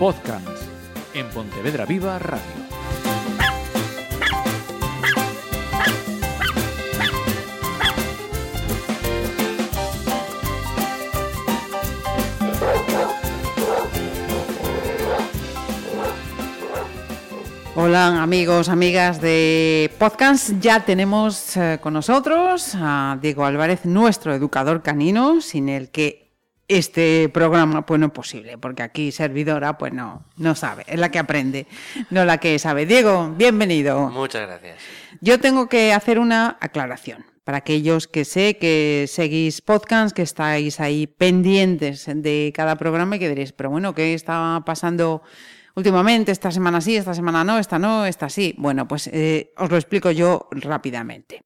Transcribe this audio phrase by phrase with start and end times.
[0.00, 0.62] Podcast
[1.12, 2.40] en Pontevedra Viva Radio.
[17.76, 20.52] Hola amigos, amigas de podcast.
[20.60, 26.19] Ya tenemos eh, con nosotros a Diego Álvarez, nuestro educador canino, sin el que
[26.70, 31.10] este programa pues no es posible, porque aquí servidora pues no, no sabe, es la
[31.10, 31.66] que aprende,
[32.10, 32.86] no la que sabe.
[32.86, 34.08] Diego, bienvenido.
[34.10, 34.76] Muchas gracias.
[35.20, 40.78] Yo tengo que hacer una aclaración para aquellos que sé que seguís podcast, que estáis
[40.78, 45.22] ahí pendientes de cada programa y que diréis, pero bueno, ¿qué está pasando
[45.74, 46.30] últimamente?
[46.30, 48.54] Esta semana sí, esta semana no, esta no, esta sí.
[48.56, 51.42] Bueno, pues eh, os lo explico yo rápidamente.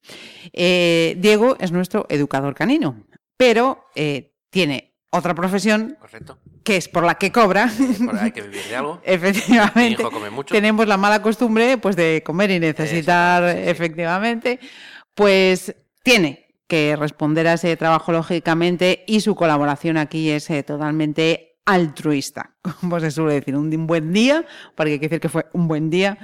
[0.52, 3.06] Eh, Diego es nuestro educador canino,
[3.38, 6.38] pero eh, tiene otra profesión Correcto.
[6.62, 7.70] que es por la que cobra.
[8.04, 9.00] Por- hay que vivir de algo.
[9.04, 9.80] Efectivamente.
[9.80, 10.54] Mi hijo come mucho.
[10.54, 13.70] Tenemos la mala costumbre pues de comer y necesitar, Exacto, sí, sí.
[13.70, 14.60] efectivamente,
[15.14, 21.58] pues tiene que responder a ese trabajo lógicamente y su colaboración aquí es eh, totalmente
[21.66, 25.68] altruista, como se suele decir, un buen día, porque hay que decir que fue un
[25.68, 26.18] buen día,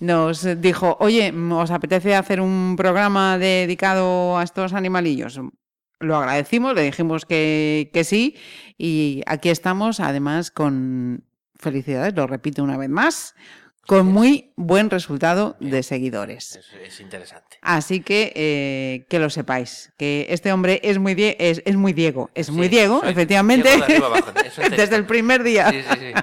[0.00, 5.38] nos dijo, oye, ¿os apetece hacer un programa dedicado a estos animalillos?
[6.02, 8.36] Lo agradecimos, le dijimos que, que sí
[8.78, 11.24] y aquí estamos además con
[11.56, 13.34] felicidades, lo repito una vez más,
[13.86, 16.56] con muy buen resultado de seguidores.
[16.56, 17.58] Es, es interesante.
[17.62, 21.92] Así que eh, que lo sepáis, que este hombre es muy, die- es, es muy
[21.92, 24.32] Diego, es muy Diego, efectivamente, Diego de abajo,
[24.76, 25.70] desde el primer día.
[25.70, 26.12] Sí, sí, sí.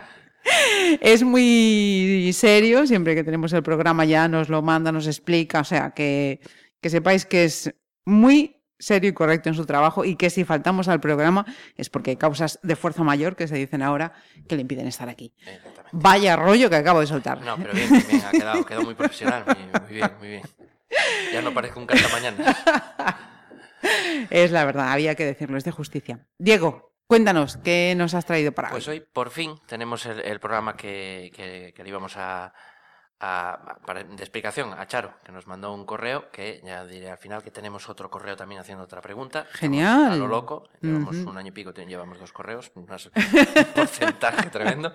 [1.01, 5.63] Es muy serio, siempre que tenemos el programa ya nos lo manda, nos explica, o
[5.63, 6.39] sea, que,
[6.81, 7.73] que sepáis que es
[8.05, 12.11] muy serio y correcto en su trabajo y que si faltamos al programa es porque
[12.11, 14.13] hay causas de fuerza mayor, que se dicen ahora,
[14.47, 15.33] que le impiden estar aquí.
[15.91, 17.41] Vaya rollo que acabo de soltar.
[17.41, 19.43] No, pero bien, bien, ha quedado, quedado muy profesional.
[19.45, 20.41] Muy, muy bien, muy bien.
[21.33, 22.55] Ya no parezco un mañana.
[24.29, 26.19] Es la verdad, había que decirlo, es de justicia.
[26.37, 28.99] Diego, cuéntanos, ¿qué nos has traído para Pues hoy?
[28.99, 32.53] hoy, por fin, tenemos el, el programa que, que- que le íbamos a,
[33.21, 37.17] a- para- de explicación a Charo, que nos mandó un correo, que ya diré al
[37.17, 39.45] final que tenemos otro correo también haciendo otra pregunta.
[39.51, 40.13] Genial.
[40.13, 42.85] A lo loco, llevamos un año y pico, llevamos dos correos, un
[43.75, 44.91] porcentaje tremendo.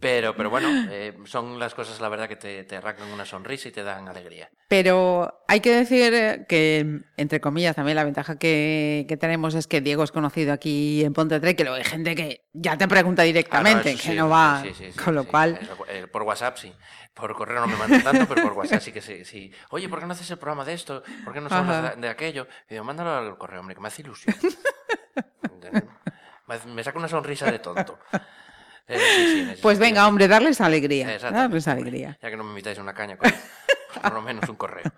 [0.00, 3.68] Pero, pero bueno, eh, son las cosas, la verdad, que te, te arrancan una sonrisa
[3.68, 4.48] y te dan alegría.
[4.68, 9.66] Pero hay que decir eh, que, entre comillas, también la ventaja que, que tenemos es
[9.66, 13.22] que Diego es conocido aquí en Ponte que luego hay gente que ya te pregunta
[13.22, 14.62] Ah, no, directamente, que sí, no va.
[14.62, 16.72] sí, sí, sí, con lo cual, Eso, eh, por WhatsApp sí.
[17.12, 19.52] Por correo no me mandan tanto, pero por WhatsApp sí que sí.
[19.70, 21.02] Oye, ¿por qué no haces el programa de esto?
[21.24, 22.46] ¿Por qué no hablas de, aquello?
[22.68, 24.36] Y digo, mándalo al correo, hombre, que me hace ilusión.
[26.66, 27.98] Me saca una sonrisa de tonto.
[28.88, 31.14] Eh, sí, sí, pues venga, hombre, darles alegría.
[31.14, 31.82] Exactamente, Darles hombre.
[31.82, 32.18] alegría.
[32.22, 33.34] Ya que no me invitáis a una caña, pues
[34.02, 34.90] por lo menos un correo.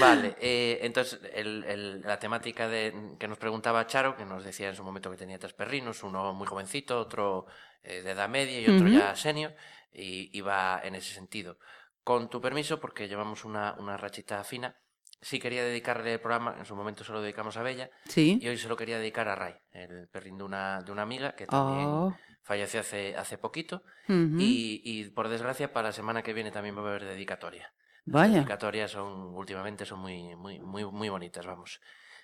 [0.00, 4.68] Vale, eh, entonces el- el- la temática de, que nos preguntaba Charo, que nos decía
[4.68, 7.46] en su momento que tenía tres perrinos, uno muy jovencito, otro
[7.82, 9.54] eh, de edad media y otro ya senior,
[9.92, 11.58] y iba en ese sentido.
[12.04, 14.76] Con tu permiso, porque llevamos una, una rachita fina,
[15.22, 18.38] sí quería dedicarle el programa, en su momento se lo dedicamos a Bella, Sí.
[18.42, 21.34] y hoy se lo quería dedicar a Ray, el perrín de una, de una amiga
[21.34, 22.16] que también Oh.
[22.48, 23.82] Falleció hace, hace poquito.
[24.08, 27.72] Y, y, por desgracia, para la semana que viene también va a haber dedicatoria.
[28.06, 31.80] Las dedicatorias son, últimamente son muy, muy, muy, muy bonitas, vamos.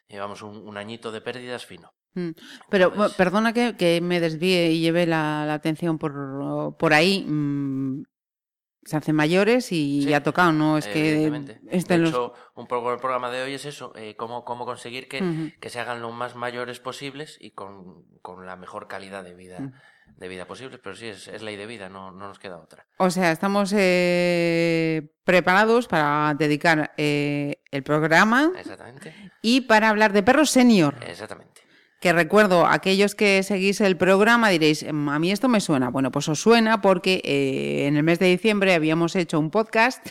[0.08, 1.92] Llevamos un, un añito de pérdidas fino.
[2.14, 2.30] Mm.
[2.70, 7.24] Pero Entonces- perdona que, que me desvíe y lleve la, la atención por, por ahí.
[7.28, 8.04] mm,
[8.86, 10.76] se hacen mayores y Sí, ya ha tocado, ¿no?
[10.76, 11.24] Es que
[11.70, 12.10] estén de los...
[12.10, 15.70] hecho, un poco el programa de hoy es eso, eh, cómo, cómo conseguir que, que
[15.70, 19.72] se hagan lo más mayores posibles y con, con la mejor calidad de vida, Ujú.
[20.16, 20.78] De vida posible.
[20.78, 22.86] Pero sí, es, es ley de vida, no, no nos queda otra.
[22.98, 29.14] O sea, estamos eh, preparados para dedicar eh, el programa Exactamente.
[29.42, 30.96] y para hablar de perros senior.
[31.06, 31.62] Exactamente.
[32.00, 35.88] Que recuerdo, aquellos que seguís el programa diréis, "Em, a mí esto me suena.
[35.88, 40.06] Bueno, pues os suena porque eh, en el mes de diciembre habíamos hecho un podcast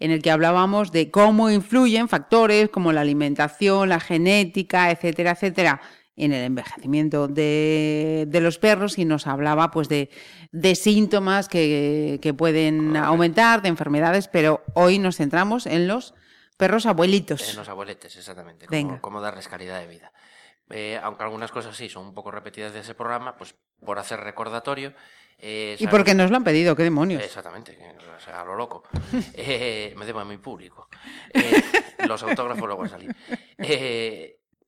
[0.00, 5.80] en el que hablábamos de cómo influyen factores como la alimentación, la genética, etcétera, etcétera,
[6.16, 10.08] en el envejecimiento de, de los perros y nos hablaba pues de,
[10.50, 13.06] de síntomas que, que pueden Correcto.
[13.08, 16.14] aumentar, de enfermedades, pero hoy nos centramos en los
[16.56, 17.48] perros abuelitos.
[17.50, 18.66] En los abueletes, exactamente.
[18.70, 18.98] Venga.
[19.00, 20.10] Cómo, darles calidad de vida.
[20.70, 23.54] Eh, aunque algunas cosas sí son un poco repetidas de ese programa, pues
[23.84, 24.94] por hacer recordatorio.
[25.38, 27.22] eh, Y porque nos lo han pedido, qué demonios.
[27.22, 27.78] Exactamente,
[28.16, 28.82] o sea, a lo loco.
[29.34, 30.88] Eh, me debo a mi público.
[31.34, 31.62] Eh,
[32.08, 33.14] los autógrafos luego van a salir.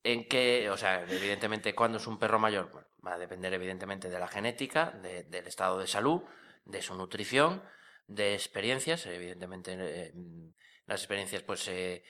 [0.02, 4.08] En que, o sea, evidentemente, cuando es un perro mayor, bueno, Va a depender evidentemente
[4.10, 6.22] de la genética, de- del estado de salud,
[6.64, 7.62] de su nutrición,
[8.08, 10.48] de experiencias, evidentemente eh, mm,
[10.86, 12.02] las experiencias pues eh,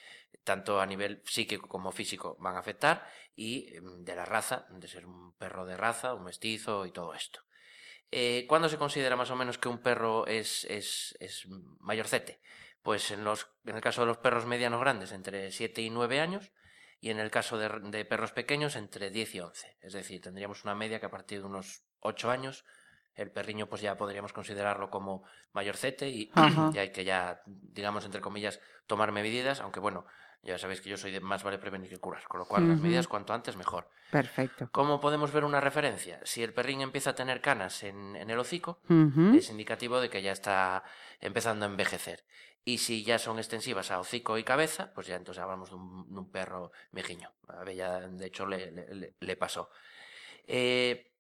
[0.45, 3.07] tanto a nivel psíquico como físico van a afectar
[3.37, 7.13] y mm, de la raza, de ser un perro de raza, un mestizo y todo
[7.15, 7.41] esto.
[8.11, 11.47] Eh, ¿Cuándo se considera más o menos que un perro es, es, es
[11.81, 12.41] mayorcete?
[12.83, 16.21] Pues en, los, en el caso de los perros medianos grandes, entre 7 y 9
[16.21, 16.51] años,
[17.01, 19.77] y en el caso de, de perros pequeños, entre 10 y 11.
[19.83, 22.65] Es decir, tendríamos una media que a partir de unos 8 años,
[23.15, 26.31] el perriño pues ya podríamos considerarlo como mayorcete y,
[26.75, 30.07] y hay que ya, digamos, entre comillas, tomar medidas, aunque bueno,
[30.43, 32.81] ya sabéis que yo soy de más vale prevenir que curar, con lo cual las
[32.81, 33.91] medidas cuanto antes mejor.
[34.11, 34.69] Perfecto.
[34.71, 36.21] ¿Cómo podemos ver una referencia?
[36.23, 38.81] Si el perrín empieza a tener canas en, en el hocico,
[39.35, 40.85] es indicativo de que ya está
[41.21, 42.25] empezando a envejecer.
[42.69, 46.31] Y si ya son extensivas a hocico y cabeza, pues ya entonces hablamos de un,
[46.31, 47.33] perro viejiño.
[47.49, 49.71] A Bella, de hecho, le pasó.
[50.47, 51.11] Eh,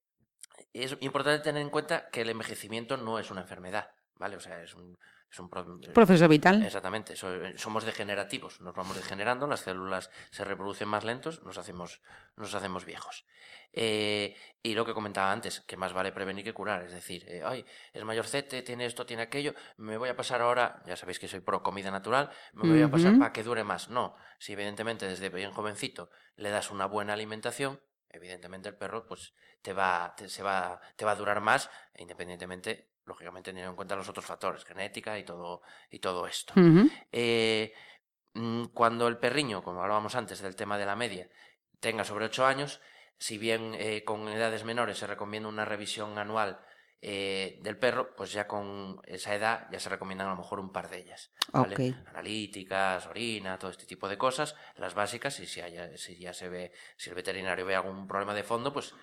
[0.74, 4.36] es importante tener en cuenta que el envejecimiento no es una enfermedad, ¿vale?
[4.36, 4.98] O sea, es un...
[5.30, 6.62] Es un pro- Proceso vital.
[6.64, 12.00] Exactamente, so- somos degenerativos, nos vamos degenerando, las células se reproducen más lentos, nos hacemos,
[12.36, 13.26] nos hacemos viejos.
[13.72, 17.42] Eh, y lo que comentaba antes, que más vale prevenir que curar, es decir, eh,
[17.44, 21.28] ay, es mayorcete, tiene esto, tiene aquello, me voy a pasar ahora, ya sabéis que
[21.28, 23.90] soy pro comida natural, me voy a pasar para que dure más.
[23.90, 27.78] No, si evidentemente desde bien jovencito le das una buena alimentación,
[28.08, 32.87] evidentemente el perro pues te va, te, se va, te va a durar más, independientemente,
[33.08, 36.52] lógicamente teniendo en cuenta los otros factores, genética y todo, y todo esto.
[37.10, 37.72] Eh,
[38.34, 41.28] mm, cuando el perriño, como hablábamos antes del tema de la media,
[41.80, 42.80] tenga sobre 8 años,
[43.18, 46.60] si bien eh, con edades menores se recomienda una revisión anual
[47.00, 50.72] eh, del perro, pues ya con esa edad ya se recomiendan a lo mejor un
[50.72, 51.32] par de ellas.
[52.06, 56.48] Analíticas, orina, todo este tipo de cosas, las básicas, y si, haya- si ya se
[56.48, 58.94] ve, si el veterinario ve algún problema de fondo, pues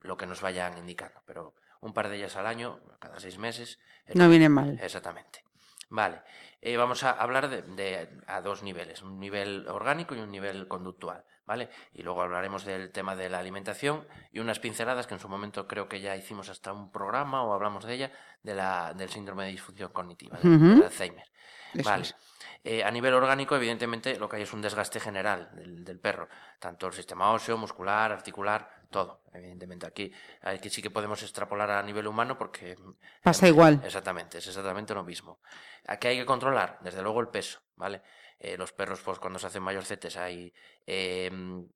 [0.00, 1.20] lo que nos vayan indicando.
[1.26, 3.78] Pero un par de ellas al año, cada seis meses.
[4.06, 4.78] es No viene mal.
[4.82, 5.44] Exactamente.
[5.90, 6.22] Vale,
[6.62, 10.66] eh, vamos a hablar de, de- a dos niveles, un nivel orgánico y un nivel
[10.66, 11.68] conductual, ¿vale?
[11.92, 15.68] Y luego hablaremos del tema de la alimentación y unas pinceladas que en su momento
[15.68, 18.12] creo que ya hicimos hasta un programa o hablamos de ella,
[18.42, 21.26] de la, del síndrome de disfunción cognitiva, de- Alzheimer.
[21.74, 22.02] Eso Vale.
[22.04, 22.16] es.
[22.64, 26.28] Eh, a nivel orgánico, evidentemente, lo que hay es un desgaste general del, del perro,
[26.60, 29.22] tanto el sistema óseo, muscular, articular, todo.
[29.32, 30.12] Evidentemente, aquí,
[30.42, 32.76] aquí sí que podemos extrapolar a nivel humano porque
[33.22, 33.80] Pasa igual.
[33.84, 35.40] Exactamente, es exactamente lo mismo.
[35.88, 38.02] Aquí hay que controlar, desde luego, el peso, ¿vale?
[38.38, 40.52] Eh, los perros, pues cuando se hacen mayorcetes, hay,
[40.86, 41.66] eh, em,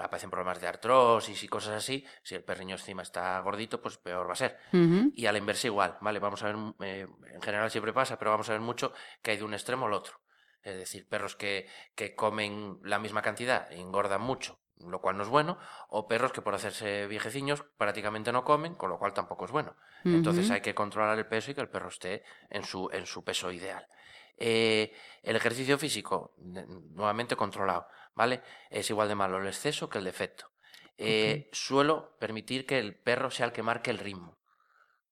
[0.00, 2.04] aparecen problemas de artrosis y cosas así.
[2.22, 4.58] Si el perriño encima está gordito, pues peor va a ser.
[5.14, 6.18] Y a la inversa igual, ¿vale?
[6.18, 8.92] Vamos a ver, eh, en general siempre pasa, pero vamos a ver mucho
[9.22, 10.20] que hay de un extremo al otro.
[10.62, 15.22] Es decir, perros que, que comen la misma cantidad y engordan mucho, lo cual no
[15.22, 19.44] es bueno, o perros que por hacerse viejeciños prácticamente no comen, con lo cual tampoco
[19.44, 19.76] es bueno.
[20.04, 23.24] Entonces hay que controlar el peso y que el perro esté en su, en su
[23.24, 23.86] peso ideal.
[24.36, 24.92] Eh,
[25.22, 28.42] el ejercicio físico, nuevamente controlado, ¿vale?
[28.70, 30.50] Es igual de malo el exceso que el defecto.
[30.96, 34.38] Eh, Suelo permitir que el perro sea el que marque el ritmo.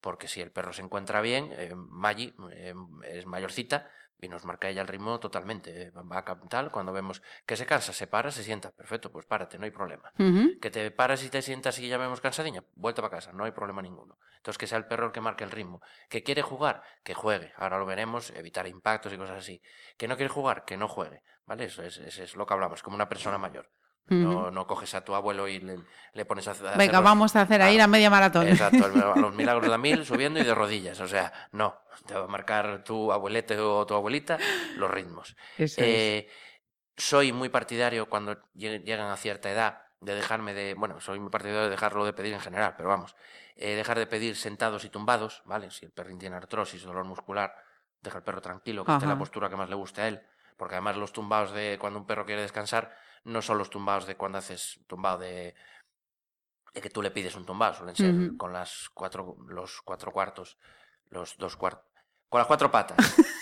[0.00, 2.74] Porque si el perro se encuentra bien, eh, Maggie eh,
[3.04, 3.88] es mayorcita
[4.20, 5.82] y nos marca ella el ritmo totalmente.
[5.82, 8.70] eh, Va a tal, cuando vemos que se cansa, se para, se sienta.
[8.72, 10.12] Perfecto, pues párate, no hay problema.
[10.60, 13.52] Que te paras y te sientas y ya vemos cansadiña, vuelta para casa, no hay
[13.52, 14.19] problema ninguno.
[14.42, 15.81] Entonces que sea el perro el que marque el ritmo.
[16.08, 17.52] Que quiere jugar, que juegue.
[17.56, 19.62] Ahora lo veremos, evitar impactos y cosas así.
[19.96, 21.22] Que no quiere jugar, que no juegue.
[21.46, 21.67] ¿Vale?
[21.67, 23.70] Eso es, eso es lo que hablamos, como una persona mayor.
[24.08, 25.78] No, no coges a tu abuelo y le,
[26.12, 28.48] le pones a a hacer Venga, los- vamos a hacer ahí la media maratón.
[28.48, 30.98] Exacto, a los milagros de la mil subiendo y de rodillas.
[31.00, 31.78] O sea, no.
[32.06, 34.38] Te va a marcar tu abuelete o tu abuelita
[34.76, 35.36] los ritmos.
[35.84, 36.28] Eh,
[36.96, 40.74] soy muy partidario cuando lleg- llegan a cierta edad de dejarme de.
[40.74, 43.14] Bueno, soy muy partidario de dejarlo de pedir en general, pero vamos.
[43.56, 45.70] eh, dejar de pedir sentados y tumbados, ¿vale?
[45.70, 47.54] Si el perrín tiene artrosis, dolor muscular,
[48.00, 50.22] deja al perro tranquilo, que esté en la postura que más le guste a él.
[50.56, 52.94] Porque además los tumbados de cuando un perro quiere descansar
[53.24, 55.54] no son los tumbados de cuando haces tumbado de,
[56.74, 60.58] de que tú le pides un tumbado, suelen ser con las cuatro, los cuatro cuartos,
[61.10, 61.84] los dos cuartos,
[62.28, 62.96] con las cuatro patas.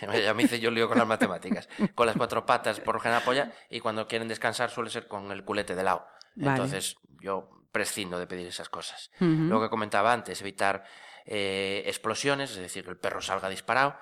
[0.24, 1.68] ya me hice yo lío con las matemáticas.
[1.94, 5.30] Con las cuatro patas por lo general apoya y cuando quieren descansar suele ser con
[5.32, 6.06] el culete de lado.
[6.36, 6.50] Vale.
[6.62, 9.10] Entonces yo prescindo de pedir esas cosas.
[9.48, 10.84] Lo que comentaba antes, evitar
[11.26, 13.96] eh, explosiones, es decir, que el perro salga disparado.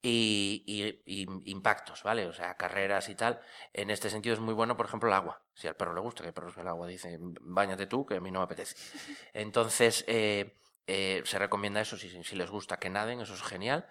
[0.00, 2.24] Y, y- y impactos, ¿vale?
[2.26, 3.40] O sea, carreras y tal.
[3.72, 5.42] En este sentido es muy bueno, por ejemplo, el agua.
[5.54, 8.20] Si al perro le gusta, que el perro el agua, dice, bañate tú, que a
[8.20, 8.76] mí no me apetece.
[9.32, 10.56] Entonces, eh,
[10.88, 13.86] eh, se recomienda eso, si, si les gusta que naden, eso es genial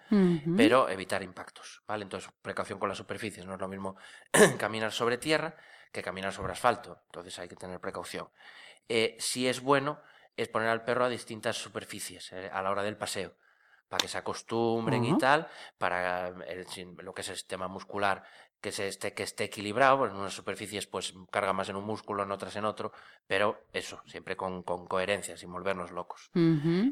[0.56, 2.02] pero evitar impactos, ¿vale?
[2.02, 3.96] Entonces, precaución con las superficies, no es lo mismo
[4.58, 5.54] caminar sobre tierra
[5.92, 8.28] que caminar sobre asfalto, entonces hay que tener precaución.
[8.88, 10.00] Eh, si es bueno
[10.36, 13.34] exponer al perro a distintas superficies eh, a la hora del paseo,
[13.88, 16.66] para que se acostumbren y tal, para el-
[16.98, 18.22] lo que es el sistema muscular
[18.60, 22.22] que, se esté, que esté equilibrado, en unas superficies pues carga más en un músculo,
[22.22, 22.92] en otras en otro,
[23.26, 26.30] pero eso, siempre con, con coherencia, sin volvernos locos.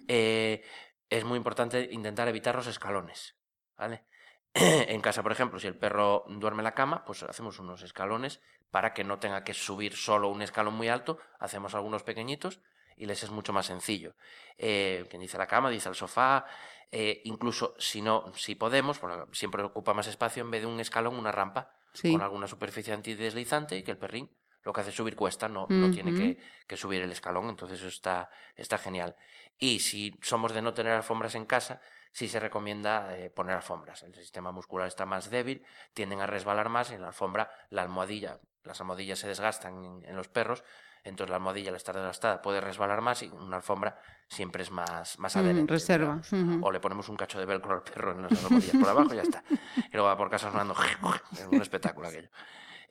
[0.09, 0.63] Eh,
[1.09, 3.37] es muy importante intentar evitar los escalones,
[3.77, 4.05] ¿vale?
[4.55, 8.41] en casa, por ejemplo, si el perro duerme en la cama, pues hacemos unos escalones
[8.71, 12.61] para que no tenga que subir solo un escalón muy alto, hacemos algunos pequeñitos
[12.97, 14.15] y les es mucho más sencillo.
[14.59, 16.47] Eh, quien dice la cama, dice el sofá,
[16.91, 19.01] eh, incluso si no, si podemos,
[19.33, 22.13] siempre ocupa más espacio, en vez de un escalón, una rampa Sí.
[22.13, 24.31] con alguna superficie antideslizante y que el perrín
[24.63, 27.79] lo que hace es subir cuesta, no, no tiene que, que subir el escalón, entonces
[27.79, 29.15] eso está, está genial.
[29.59, 31.81] Y si somos de no tener alfombras en casa,
[32.13, 34.03] sí se recomienda eh, poner alfombras.
[34.03, 37.83] El sistema muscular está más débil, tienden a resbalar más y en la alfombra la
[37.83, 40.65] almohadilla, las almohadillas se desgastan en, en los perros,
[41.09, 43.99] entonces la almohadilla al estar desgastada puede resbalar más y una alfombra
[44.29, 45.73] siempre es más, más Mm, adherente.
[45.73, 46.21] reserva.
[46.63, 49.17] O le ponemos un cacho de velcro al perro en las almohadillas por abajo y
[49.17, 49.43] ya está.
[49.77, 50.75] Y luego va por casa sonando.
[51.33, 52.29] Es un espectáculo aquello.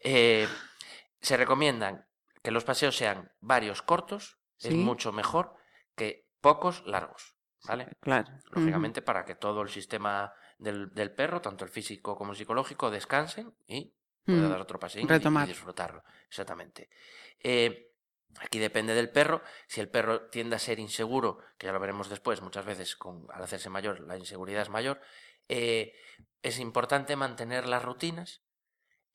[0.01, 0.48] Eh,
[1.22, 2.05] se recomiendan
[2.43, 5.55] que los paseos sean varios cortos, es mucho mejor
[5.95, 7.36] que pocos largos.
[7.67, 7.88] ¿Vale?
[8.00, 8.31] Claro.
[8.51, 12.91] Lógicamente, para que todo el sistema del, del perro, tanto el físico como el psicológico,
[12.91, 13.91] descansen y
[14.24, 16.03] pueda Mm, dar otro paseo y disfrutarlo.
[16.27, 16.89] Exactamente.
[17.39, 17.94] Eh,
[18.39, 19.41] aquí depende del perro.
[19.67, 23.27] Si el perro tiende a ser inseguro, que ya lo veremos después, muchas veces con,
[23.31, 25.01] al hacerse mayor la inseguridad es mayor,
[25.47, 25.93] eh,
[26.41, 28.41] es importante mantener las rutinas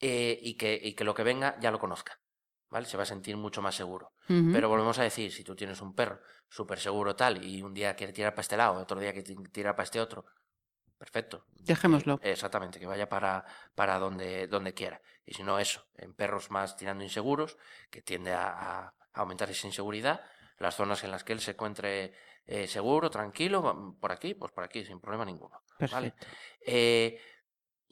[0.00, 2.20] eh, y, que, y que lo que venga ya lo conozca.
[2.70, 2.86] ¿Vale?
[2.86, 4.12] Se va a sentir mucho más seguro.
[4.28, 7.96] Pero volvemos a decir, si tú tienes un perro súper seguro tal y un día
[7.96, 10.24] quiere tirar para este lado, otro día quiere tirar para este otro,
[10.96, 11.46] perfecto.
[11.50, 12.20] Dejémoslo.
[12.22, 15.02] Eh, Exactamente, que vaya para, para donde, donde quiera.
[15.26, 17.56] Y si no, eso, en perros más tirando inseguros,
[17.90, 18.46] que tiende a,
[18.86, 20.20] a aumentar esa inseguridad,
[20.58, 22.12] las zonas en las que él se encuentre
[22.46, 25.62] eh, seguro, tranquilo, por aquí, pues por aquí, sin problema ninguno.
[26.66, 27.18] Eh,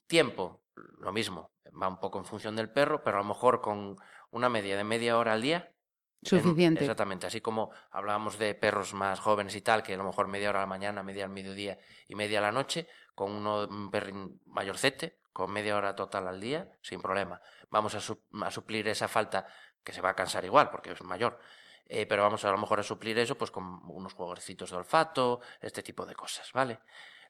[0.06, 0.64] tiempo,
[0.98, 3.96] lo mismo, va un poco en función del perro, pero a lo mejor con
[4.30, 5.72] una media de media hora al día.
[6.20, 6.84] en- Suficiente.
[6.84, 10.48] exactamente, así como hablábamos de perros más jóvenes y tal, que a lo mejor media
[10.50, 13.90] hora a la mañana, media al mediodía y media a la noche, con uno, un
[13.90, 17.40] perrín mayorcete, con media hora total al día, sin problema.
[17.70, 19.46] Vamos a, su- a suplir esa falta,
[19.84, 21.38] que se va a cansar igual, porque es mayor,
[21.86, 25.40] eh, pero vamos a lo mejor a suplir eso pues con unos jueguecitos de olfato,
[25.60, 26.80] este tipo de cosas, ¿vale?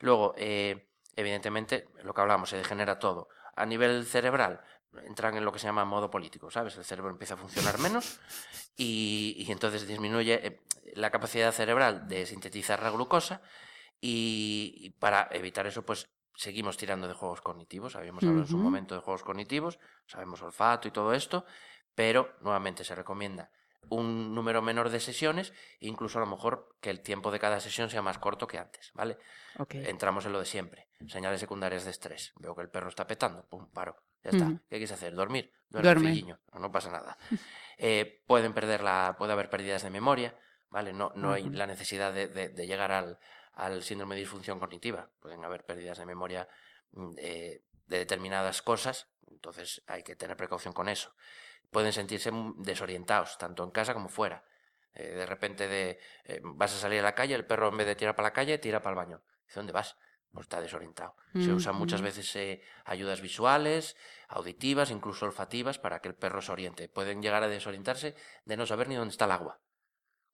[0.01, 3.29] Luego, eh, evidentemente, lo que hablamos, se degenera todo.
[3.57, 4.61] A nivel cerebral,
[5.05, 6.77] entran en lo que se llama modo político, ¿sabes?
[6.77, 8.21] El cerebro empieza a funcionar menos
[8.77, 10.61] y, y entonces disminuye eh,
[10.95, 13.43] la capacidad cerebral de sintetizar la glucosa
[14.01, 16.09] y, y para evitar eso, pues
[16.39, 17.97] seguimos tirando de juegos cognitivos.
[17.97, 21.45] Habíamos hablado en su momento de juegos cognitivos, sabemos olfato y todo esto,
[21.95, 23.51] pero nuevamente se recomienda
[23.91, 27.89] un número menor de sesiones, incluso a lo mejor que el tiempo de cada sesión
[27.91, 29.17] sea más corto que antes, ¿vale?
[29.89, 30.89] Entramos en lo de siempre.
[31.07, 32.33] Señales secundarias de estrés.
[32.37, 33.47] Veo que el perro está petando.
[33.47, 33.97] Pum, paro.
[34.23, 34.45] Ya está.
[34.69, 35.15] ¿Qué quieres hacer?
[35.15, 35.53] ¿Dormir?
[35.71, 36.11] Duerme.
[36.53, 37.17] No, no pasa nada.
[37.81, 39.15] Eh, pueden perder la...
[39.17, 40.37] Puede haber pérdidas de memoria,
[40.69, 40.93] ¿vale?
[40.93, 43.21] No, no hay la necesidad de, de- de llegar al,
[43.59, 45.11] al síndrome de disfunción cognitiva.
[45.21, 46.49] Pueden haber pérdidas de memoria
[46.93, 49.09] mm, eh, de determinadas cosas.
[49.27, 51.13] Entonces hay que tener precaución con eso.
[51.71, 54.45] Pueden sentirse mm, desorientados, tanto en casa como fuera.
[54.95, 57.87] Eh, de repente de, eh, vas a salir a la calle, el perro en vez
[57.89, 59.23] de tirar para la calle, tira para el baño.
[59.45, 59.97] Dice, ¿dónde vas?
[60.33, 61.17] Pues está desorientado.
[61.33, 63.97] Se usan muchas veces eh, ayudas visuales,
[64.29, 66.89] auditivas, incluso olfativas, para que el perro se oriente.
[66.89, 69.59] Pueden llegar a desorientarse de no saber ni dónde está el agua.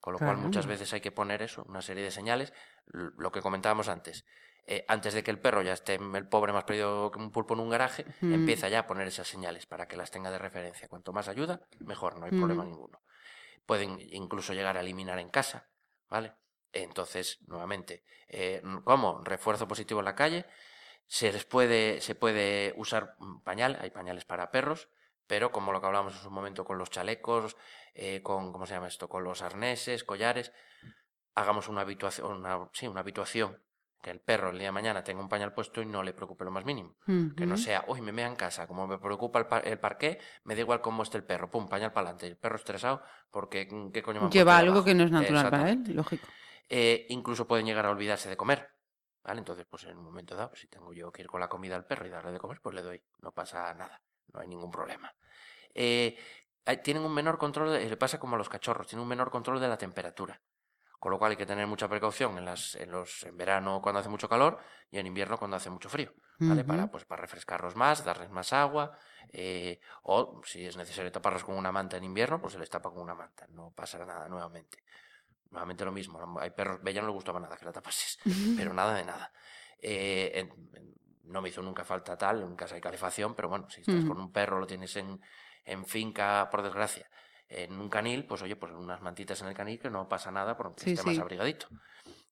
[0.04, 2.52] Con lo cual muchas veces hay que poner eso, una serie de señales,
[2.92, 4.26] lo que comentábamos antes.
[4.66, 7.54] Eh, antes de que el perro ya esté el pobre más perdido que un pulpo
[7.54, 8.34] en un garaje, Mm.
[8.34, 10.88] empieza ya a poner esas señales para que las tenga de referencia.
[10.88, 12.68] Cuanto más ayuda, mejor, no hay problema Mm.
[12.68, 13.00] ninguno.
[13.64, 15.70] Pueden incluso llegar a eliminar en casa,
[16.10, 16.34] ¿vale?
[16.74, 19.22] Entonces, nuevamente, eh, ¿cómo?
[19.24, 20.44] Refuerzo positivo en la calle.
[21.06, 24.90] Se les puede, se puede usar un pañal, hay pañales para perros,
[25.26, 27.56] pero como lo que hablábamos en su momento con los chalecos,
[27.94, 29.08] eh, con, ¿cómo se llama esto?
[29.08, 30.52] Con los arneses, collares,
[31.34, 33.62] hagamos una habituación, una, sí, una habituación,
[34.02, 36.44] que el perro el día de mañana tenga un pañal puesto y no le preocupe
[36.44, 36.96] lo más mínimo.
[37.36, 40.18] Que no sea, uy, me mea en casa, como me preocupa el, par- el parqué,
[40.44, 42.26] me da igual cómo esté el perro, pum, pañal para adelante.
[42.28, 44.84] El perro estresado porque, mm, ¿qué coño me Lleva algo abajo?
[44.86, 46.28] que no es natural para él, lógico.
[46.68, 48.70] Eh, incluso pueden llegar a olvidarse de comer.
[49.24, 49.38] ¿Vale?
[49.38, 51.86] Entonces, pues en un momento dado, si tengo yo que ir con la comida al
[51.86, 53.02] perro y darle de comer, pues le doy.
[53.20, 54.00] No pasa nada.
[54.32, 55.14] No hay ningún problema.
[55.74, 56.16] Eh,
[56.82, 59.60] tienen un menor control, de- le pasa como a los cachorros, tienen un menor control
[59.60, 60.40] de la temperatura.
[60.98, 64.00] Con lo cual hay que tener mucha precaución en, las, en, los, en verano cuando
[64.00, 64.58] hace mucho calor
[64.90, 66.14] y en invierno cuando hace mucho frío.
[66.38, 66.64] ¿Vale?
[66.64, 68.96] Para, pues, para refrescarlos más, darles más agua.
[69.32, 72.90] eh, o si es necesario taparlos con una manta en invierno, pues se les tapa
[72.90, 73.46] con una manta.
[73.50, 74.78] No pasará nada nuevamente
[75.50, 76.18] nuevamente lo mismo.
[76.40, 78.18] Hay perros, Bella no le gustaba nada que la tapases,
[78.56, 79.32] pero nada de nada.
[79.78, 80.94] Eh, en- en-
[81.24, 84.08] no me hizo nunca falta tal, en casa hay calefacción, pero bueno, si estás Ujú.
[84.08, 85.20] con un perro, lo tienes en,
[85.64, 87.08] en finca, por desgracia,
[87.48, 90.56] en un canil, pues oye, pues unas mantitas en el canil que no pasa nada
[90.56, 91.20] porque Sí, esté más sí.
[91.20, 91.68] abrigadito.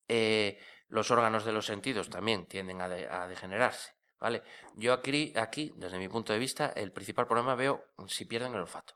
[0.09, 0.59] Eh,
[0.89, 4.43] los órganos de los sentidos también tienden a, de- a degenerarse, ¿vale?
[4.77, 8.61] Yo aquí, aquí, desde mi punto de vista, el principal problema veo si pierden el
[8.61, 8.95] olfato,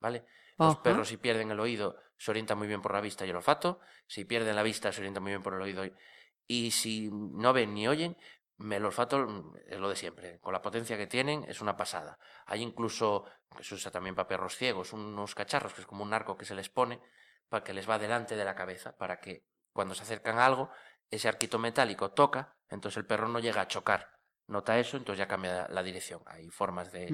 [0.00, 0.24] ¿vale?
[0.58, 0.82] Los Ajá.
[0.82, 3.80] perros si pierden el oído se orientan muy bien por la vista y el olfato,
[4.06, 5.92] si pierden la vista se orientan muy bien por el oído y,
[6.46, 8.16] y si no ven ni oyen,
[8.58, 10.38] el olfato mm, es lo de siempre.
[10.40, 12.18] Con la potencia que tienen es una pasada.
[12.46, 13.24] Hay incluso,
[13.56, 16.44] que se usa también para perros ciegos, unos cacharros que es como un arco que
[16.44, 17.00] se les pone
[17.48, 20.70] para que les va delante de la cabeza, para que cuando se acercan a algo,
[21.10, 24.10] ese arquito metálico toca, entonces el perro no llega a chocar.
[24.48, 26.22] Nota eso, entonces ya cambia la dirección.
[26.26, 27.08] Hay formas de,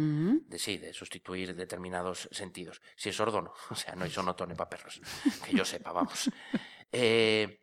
[0.56, 2.80] sí, de sustituir determinados sentidos.
[2.96, 3.52] Si es sordo, no.
[3.70, 5.00] O sea, no hay sonotone para perros.
[5.44, 6.30] Que yo sepa, vamos.
[6.90, 7.60] Eh,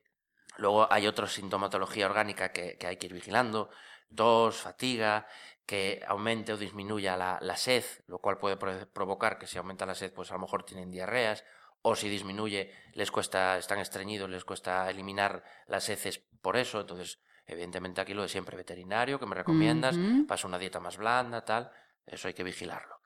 [0.58, 3.70] luego hay otra sintomatología orgánica que, que hay que ir vigilando.
[4.14, 5.28] Tos, fatiga,
[5.66, 9.86] que aumente o disminuya la, la sed, lo cual puede pro- provocar que si aumenta
[9.86, 11.44] la sed, pues a lo mejor tienen diarreas,
[11.82, 16.82] o si disminuye, les cuesta, están estreñidos, les cuesta eliminar las heces por eso.
[16.82, 19.96] Entonces, evidentemente aquí lo de siempre, veterinario, que me recomiendas,
[20.28, 21.72] pasa una dieta más blanda, tal,
[22.06, 23.00] eso hay que vigilarlo.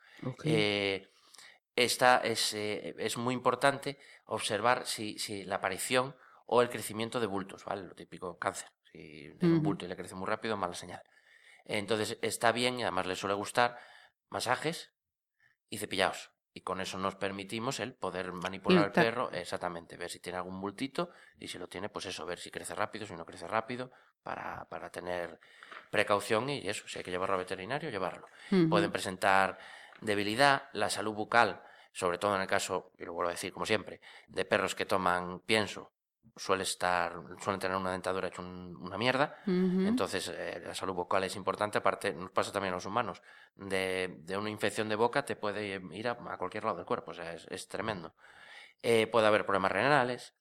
[0.43, 1.09] Eh,
[1.75, 6.15] esta es, eh, es muy importante observar si, si la aparición
[6.51, 7.83] o el crecimiento de bultos, ¿vale?
[7.83, 8.69] Lo típico cáncer.
[8.91, 11.03] Si tiene un bulto y le crece muy rápido, mala señal.
[11.63, 13.77] Entonces está bien y además le suele gustar
[14.29, 14.91] masajes
[15.69, 16.31] y cepillados.
[16.51, 20.59] Y con eso nos permitimos el poder manipular al perro, exactamente, ver si tiene algún
[20.59, 23.91] bultito y si lo tiene, pues eso, ver si crece rápido, si no crece rápido,
[24.23, 25.39] para, para tener
[25.91, 28.27] precaución y eso, si hay que llevarlo al veterinario, llevarlo
[28.69, 29.59] pueden presentar
[30.01, 31.61] debilidad, la salud bucal,
[31.93, 34.87] sobre todo en el caso, y lo vuelvo a decir como siempre, de perros que
[34.87, 35.91] toman pienso,
[36.35, 39.35] suele estar, suelen tener una dentadura hecha un- una mierda.
[39.87, 43.21] Entonces, eh, la salud bucal es importante, aparte, nos pasa también a los humanos.
[43.55, 47.11] De, de una infección de boca te puede ir a, a cualquier lado del cuerpo,
[47.11, 48.13] o sea, es, es tremendo.
[48.81, 50.33] Eh, puede haber problemas renales,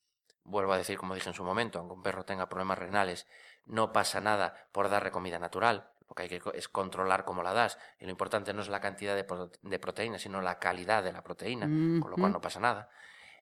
[0.44, 3.26] vuelvo a decir, como dije en su momento, aunque un perro tenga problemas renales,
[3.66, 5.90] no pasa nada por darle comida natural.
[6.08, 7.78] Lo que hay que es controlar cómo la das.
[7.98, 9.26] Y lo importante no es la cantidad de,
[9.60, 11.66] de proteína, sino la calidad de la proteína,
[12.00, 12.88] con lo cual no pasa nada.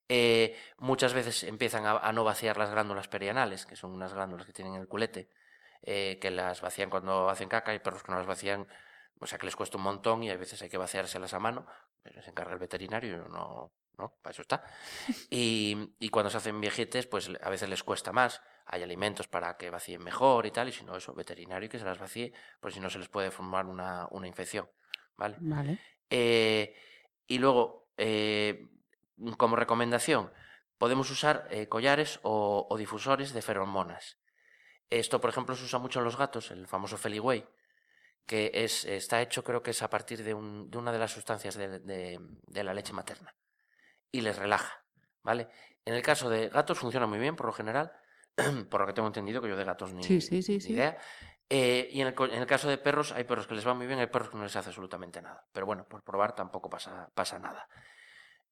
[0.09, 4.47] Eh, muchas veces empiezan a, a no vaciar las glándulas perianales, que son unas glándulas
[4.47, 5.31] que tienen en el culete,
[5.83, 8.67] eh, que las vacían cuando hacen caca, hay perros que no las vacían,
[9.19, 11.67] o sea que les cuesta un montón y a veces hay que vaciárselas a mano,
[12.03, 14.63] pero se encarga el veterinario, y no, no, para eso está.
[15.31, 19.57] Y, y cuando se hacen viejetes, pues a veces les cuesta más, hay alimentos para
[19.57, 22.33] que vacíen mejor y tal, y si no, eso, veterinario y que se las vacíe,
[22.61, 24.69] pues si no se les puede formar una, una infección,
[25.17, 25.37] ¿vale?
[25.41, 25.79] Vale.
[26.11, 26.77] Eh,
[27.27, 28.69] y luego, eh,
[29.37, 30.33] como recomendación,
[30.79, 34.19] podemos usar eh, collares o, o difusores de feromonas.
[34.91, 37.47] Esto, por ejemplo, se usa mucho en los gatos, el famoso Feliway,
[38.27, 41.13] que es, está hecho, creo que es a partir de, un- de una de las
[41.13, 43.35] sustancias de, de- de la leche materna.
[44.13, 44.85] Y les relaja,
[45.23, 45.49] ¿vale?
[45.85, 47.93] En el caso de gatos funciona muy bien, por lo general,
[48.71, 50.73] por lo que tengo entendido, que yo de gatos ni, Sí, sí, sí, ni sí.
[50.73, 50.99] idea.
[51.49, 53.87] Eh, y en el, en el caso de perros, hay perros que les va muy
[53.87, 55.45] bien, hay perros que no les hace absolutamente nada.
[55.53, 57.69] Pero bueno, por probar tampoco pasa, pasa nada.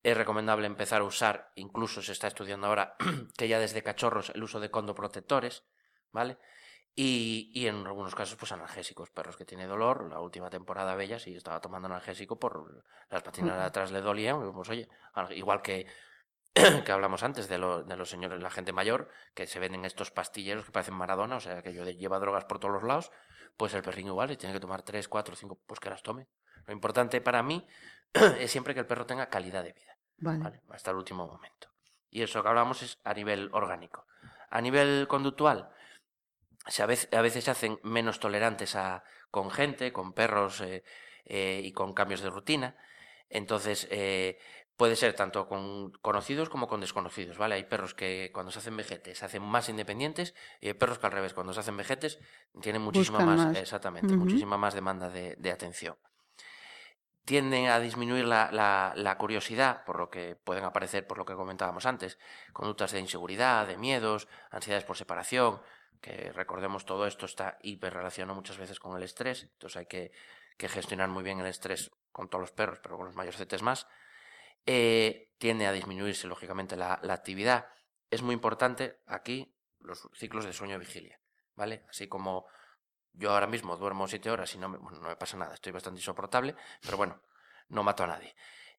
[0.05, 2.97] Es recomendable empezar a usar, incluso se está estudiando ahora,
[3.38, 5.64] que ya desde cachorros el uso de condoprotectores,
[6.12, 6.38] ¿vale?
[6.95, 9.11] Y, y en algunos casos, pues analgésicos.
[9.11, 13.57] Perros que tiene dolor, la última temporada Bella sí estaba tomando analgésico por las patinas
[13.59, 15.87] de atrás le dolían, pues oye, al- igual que,
[16.85, 20.11] que hablamos antes de, lo- de los señores, la gente mayor, que se venden estos
[20.11, 23.11] pastilleros que parecen Maradona, o sea, que yo lleva drogas por todos los lados,
[23.57, 26.29] pues el perrín igual, y tiene que tomar 3, 4, 5, pues que las tome.
[26.67, 27.67] Lo importante para mí
[28.38, 29.93] es siempre que el perro tenga calidad de vida.
[30.18, 30.38] Vale.
[30.38, 30.61] ¿vale?
[30.70, 31.68] Hasta el último momento.
[32.11, 34.07] Y eso que hablamos es a nivel orgánico.
[34.50, 35.68] A nivel conductual,
[36.66, 40.85] se a, veces, a veces se hacen menos tolerantes a, con gente, con perros eh,
[41.24, 42.77] eh, y con cambios de rutina.
[43.29, 44.38] Entonces, eh,
[44.77, 47.57] puede ser tanto con conocidos como con desconocidos, ¿vale?
[47.57, 51.07] Hay perros que cuando se hacen vejetes se hacen más independientes y hay perros que
[51.07, 52.18] al revés, cuando se hacen vejetes
[52.61, 53.57] tienen muchísima más, más.
[53.57, 55.96] exactamente, muchísima más demanda de, de atención
[57.25, 61.35] tienden a disminuir la, la- la curiosidad, por lo que pueden aparecer, por lo que
[61.35, 62.19] comentábamos antes,
[62.53, 65.61] conductas de inseguridad, de miedos, ansiedades por separación,
[66.01, 70.13] que recordemos todo esto está hiperrelacionado muchas veces con el estrés, entonces hay que,
[70.59, 73.87] gestionar muy bien el estrés con todos los perros, pero con los mayorcetes más.
[74.67, 77.67] Eh, tiende a disminuirse, lógicamente, la, la actividad.
[78.11, 81.19] Es muy importante aquí los ciclos de sueño-vigilia,
[81.55, 81.85] ¿vale?
[81.89, 82.47] Así como
[83.14, 85.72] yo ahora mismo duermo siete horas y no me, bueno, no me pasa nada, estoy
[85.72, 87.20] bastante insoportable, pero bueno,
[87.68, 88.35] no mato a nadie.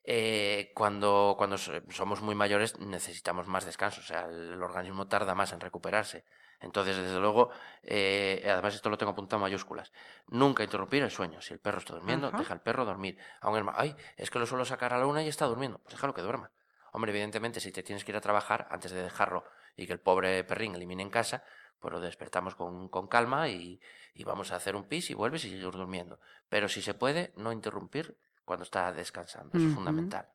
[0.07, 5.33] Eh, cuando, cuando so- somos muy mayores necesitamos más descanso, o sea, el organismo tarda
[5.33, 6.25] más en recuperarse.
[6.59, 7.49] Entonces, desde luego,
[7.83, 9.91] eh, además esto lo tengo apuntado en mayúsculas,
[10.27, 11.41] nunca interrumpir el sueño.
[11.41, 13.17] Si el perro está durmiendo, deja al perro dormir.
[13.41, 16.13] Ma- ay, es que lo suelo sacar a la una y está durmiendo, pues déjalo
[16.13, 16.51] que duerma.
[16.91, 19.43] Hombre, evidentemente, si te tienes que ir a trabajar, antes de dejarlo
[19.75, 21.43] y que el pobre perrín elimine en casa,
[21.79, 23.79] pues lo despertamos con, con calma y,
[24.13, 26.19] y vamos a hacer un pis y vuelves y sigues durmiendo.
[26.49, 29.57] Pero si se puede, no interrumpir cuando está descansando.
[29.57, 30.27] Eso es fundamental.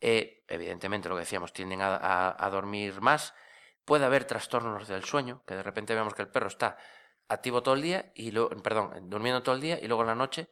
[0.00, 3.34] Eh, evidentemente, lo que decíamos, tienden a, a- a dormir más.
[3.84, 6.76] Puede haber trastornos del sueño, que de repente vemos que el perro está
[7.28, 10.14] activo todo el día y luego, perdón, durmiendo todo el día y luego en la
[10.14, 10.48] noche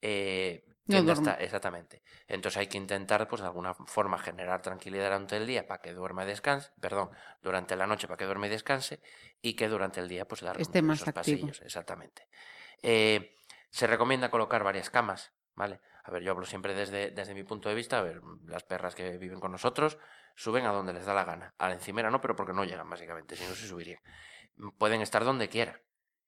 [0.00, 0.98] eh, No
[1.38, 2.02] exactamente.
[2.26, 5.92] Entonces hay que intentar, pues de alguna forma, generar tranquilidad durante el día para que
[5.92, 9.00] duerma y descanse, perdón, durante la noche para que duerma y descanse
[9.40, 11.38] y que durante el día, pues darle Esté más esos activo.
[11.40, 12.26] pasillos, exactamente.
[12.82, 13.34] Eh,
[13.70, 15.80] se recomienda colocar varias camas, ¿vale?
[16.04, 17.98] A ver, yo hablo siempre desde, desde mi punto de vista.
[17.98, 19.98] A ver, las perras que viven con nosotros
[20.34, 21.54] suben a donde les da la gana.
[21.58, 24.00] A la encimera no, pero porque no llegan, básicamente, si no se subirían.
[24.78, 25.80] Pueden estar donde quiera.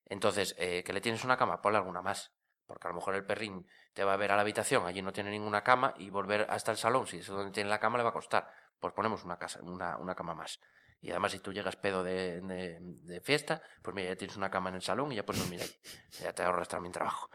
[0.06, 2.32] Entonces, eh, que le tienes una cama, ponle alguna más.
[2.66, 5.12] Porque a lo mejor el perrín te va a ver a la habitación, allí no
[5.12, 8.04] tiene ninguna cama, y volver hasta el salón, si es donde tiene la cama, le
[8.04, 8.50] va a costar.
[8.80, 10.60] Pues ponemos una, casa, una, una cama más.
[11.00, 14.70] Y además, si tú llegas pedo de, de- fiesta, pues mira, ya tienes una cama
[14.70, 15.74] en el salón y ya puedes dormir allí.
[16.22, 17.28] Ya te ahorras también trabajo.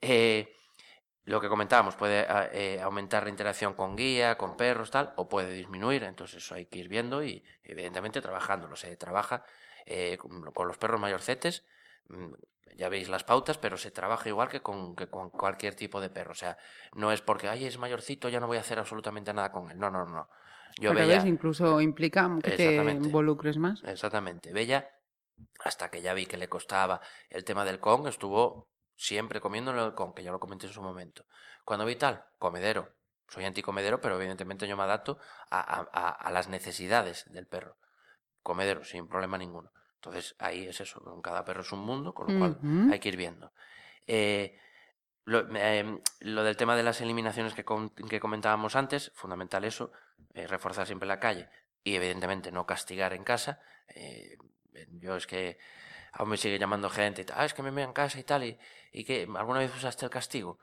[0.00, 0.52] Eh,
[1.24, 5.28] lo que comentábamos, puede a- eh, aumentar la interacción con guía, con perros, tal, o
[5.28, 8.76] puede disminuir, entonces eso hay que ir viendo y evidentemente trabajándolo.
[8.76, 9.44] Se trabaja
[9.86, 11.64] eh, con, los perros mayorcetes,
[12.76, 16.10] ya veis las pautas, pero se trabaja igual que con, que con cualquier tipo de
[16.10, 16.32] perro.
[16.32, 16.56] O sea,
[16.94, 19.78] no es porque, ay, es mayorcito, ya no voy a hacer absolutamente nada con él.
[19.78, 20.28] No, no, no.
[20.80, 21.06] Yo veía...
[21.06, 23.82] revés, incluso implica que te involucres más.
[23.84, 24.52] Exactamente.
[24.52, 24.90] Bella,
[25.64, 29.94] hasta que ya vi que le costaba el tema del con, estuvo siempre comiendo el
[29.94, 31.24] con, que ya lo comenté en su momento.
[31.64, 32.88] Cuando vi tal, comedero.
[33.28, 35.18] Soy anticomedero, pero evidentemente yo me adapto
[35.50, 37.76] a, a- a- a las necesidades del perro.
[38.42, 39.70] Comedero, sin problema ninguno.
[40.04, 42.58] Entonces ahí es eso, cada perro es un mundo, con lo cual
[42.92, 43.52] hay que ir viendo.
[44.06, 44.58] Eh,
[45.24, 49.90] lo, eh, lo del tema de las eliminaciones que, com- que comentábamos antes, fundamental eso,
[50.34, 51.48] eh, reforzar siempre la calle
[51.82, 53.60] y evidentemente no castigar en casa.
[53.94, 54.36] Eh,
[55.00, 55.58] yo es que
[56.12, 58.24] aún me sigue llamando gente, y tal, ah, es que me mea en casa y
[58.24, 58.58] tal, y,
[58.92, 60.58] y que alguna vez usaste el castigo.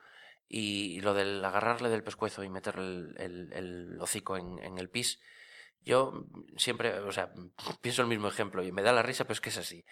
[0.47, 4.89] Y, lo del agarrarle del pescuezo y meterle el, el- el hocico en, en el
[4.89, 5.19] pis,
[5.83, 6.25] yo
[6.57, 7.31] siempre, o sea,
[7.81, 9.83] pienso el mismo ejemplo y me da la risa, pero es que es así.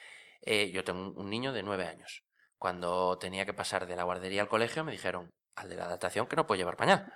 [0.41, 2.23] Eh, yo tengo un- niño de nueve años.
[2.57, 6.27] Cuando tenía que pasar de la guardería al colegio, me dijeron al de la adaptación
[6.27, 7.11] que no puede llevar pañal.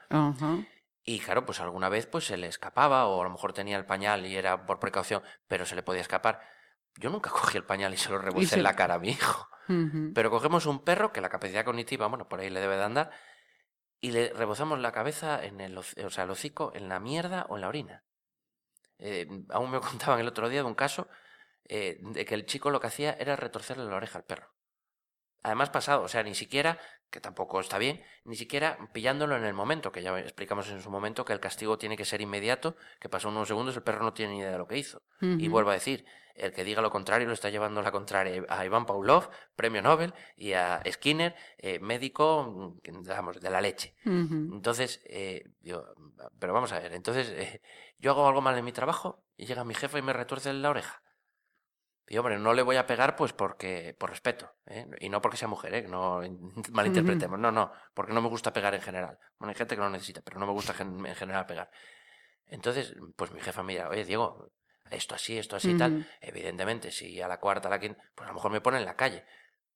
[1.06, 3.86] Y claro, pues alguna vez pues se le escapaba o a lo mejor tenía el
[3.86, 6.42] pañal y era por precaución, pero se le podía escapar.
[6.98, 9.10] Yo nunca cogí el pañal y se lo revolcé se- en la cara a mi
[9.10, 9.48] hijo.
[10.14, 13.12] Pero cogemos un perro que la capacidad cognitiva, bueno, por ahí le debe de andar,
[14.02, 17.56] y le rebozamos la cabeza en el, o sea, el hocico en la mierda o
[17.56, 18.04] en la orina.
[19.00, 21.08] Eh, aún me contaban el otro día de un caso
[21.66, 24.54] eh, de que el chico lo que hacía era retorcerle la oreja al perro.
[25.44, 26.80] Además pasado, o sea, ni siquiera,
[27.10, 30.90] que tampoco está bien, ni siquiera pillándolo en el momento, que ya explicamos en su
[30.90, 34.14] momento que el castigo tiene que ser inmediato, que pasó unos segundos, el perro no
[34.14, 35.02] tiene ni idea de lo que hizo.
[35.20, 38.66] Y vuelvo a decir, el que diga lo contrario lo está llevando la contraria a
[38.66, 43.96] Iván Pavlov, premio Nobel, y a Skinner, eh, médico, mm, digamos, de la leche.
[44.06, 45.94] Entonces, eh, yo,
[46.40, 47.62] pero vamos a ver, entonces eh,
[48.04, 50.70] yo hago algo mal en mi trabajo y llega mi jefe y me retuerce la
[50.70, 51.02] oreja.
[52.06, 54.86] Y hombre, no le voy a pegar pues porque, por respeto, ¿eh?
[55.00, 55.88] y no porque sea mujer, ¿eh?
[55.88, 56.20] no
[56.74, 59.18] malinterpretemos, no, no, porque no me gusta pegar en general.
[59.40, 61.72] Bueno, hay gente que lo necesita, pero no me gusta en general pegar.
[62.48, 64.52] Entonces, pues mi jefa me dirá, oye, Diego,
[64.92, 66.06] esto así, esto así y tal.
[66.20, 68.86] Evidentemente, si a la cuarta, a la quinta, pues a lo mejor me pone en
[68.86, 69.24] la calle,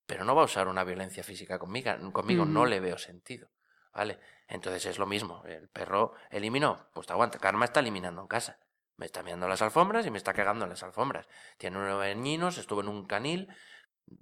[0.06, 3.50] pero no va a usar una violencia física conmigo, conmigo no le veo sentido.
[3.98, 4.20] ¿Vale?
[4.48, 5.44] Entonces es lo mismo.
[5.48, 7.40] El perro eliminó, pues te aguanta.
[7.40, 8.60] Karma está eliminando en casa.
[8.96, 11.28] Me está mirando las alfombras y me está cagando en las alfombras.
[11.58, 13.48] Tiene unos añinos, estuvo en un canil,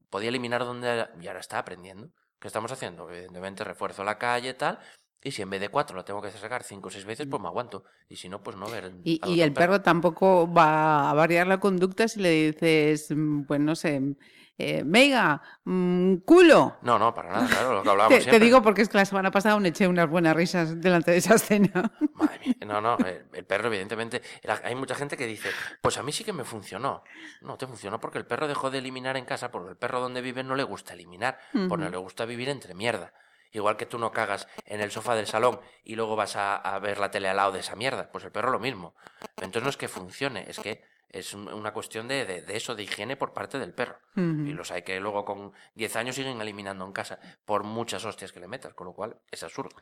[0.10, 1.10] podía eliminar donde...
[1.20, 2.10] Y ahora está aprendiendo.
[2.40, 3.10] ¿Qué estamos haciendo?
[3.10, 4.80] Evidentemente refuerzo la calle y tal.
[5.22, 7.42] Y si en vez de cuatro lo tengo que sacar cinco o seis veces, pues
[7.42, 7.84] me aguanto.
[8.08, 8.94] Y si no, pues no ver.
[9.04, 13.76] Y, el perro tampoco va a variar la conducta si le dices, mm, pues no
[13.76, 14.16] sé,
[14.58, 16.78] eh, Mega, mm, culo.
[16.82, 19.30] No, no, para nada, claro, lo que hablábamos Te, digo porque es que la semana
[19.32, 21.92] pasada me eché unas buenas risas delante de esa escena.
[22.14, 24.22] Madre mía, no, no, el, el perro evidentemente,
[24.64, 25.50] hay mucha gente que dice,
[25.82, 27.04] pues a mí sí que me funcionó.
[27.42, 30.22] No te funcionó porque el perro dejó de eliminar en casa, porque el perro donde
[30.22, 31.38] vive no le gusta eliminar,
[31.68, 33.14] porque no le gusta vivir entre mierda.
[33.52, 36.78] Igual que tú no cagas en el sofá del salón y luego vas a, a
[36.80, 38.96] ver la tele al lado de esa mierda, pues el perro lo mismo.
[39.38, 40.84] Entonces no es que funcione, es que
[41.20, 44.00] es un- una cuestión de, de- de eso, de higiene por parte del perro.
[44.48, 48.32] Y los hay que luego con 10 años siguen eliminando en casa por muchas hostias
[48.32, 49.76] que le metas, con lo cual es absurdo.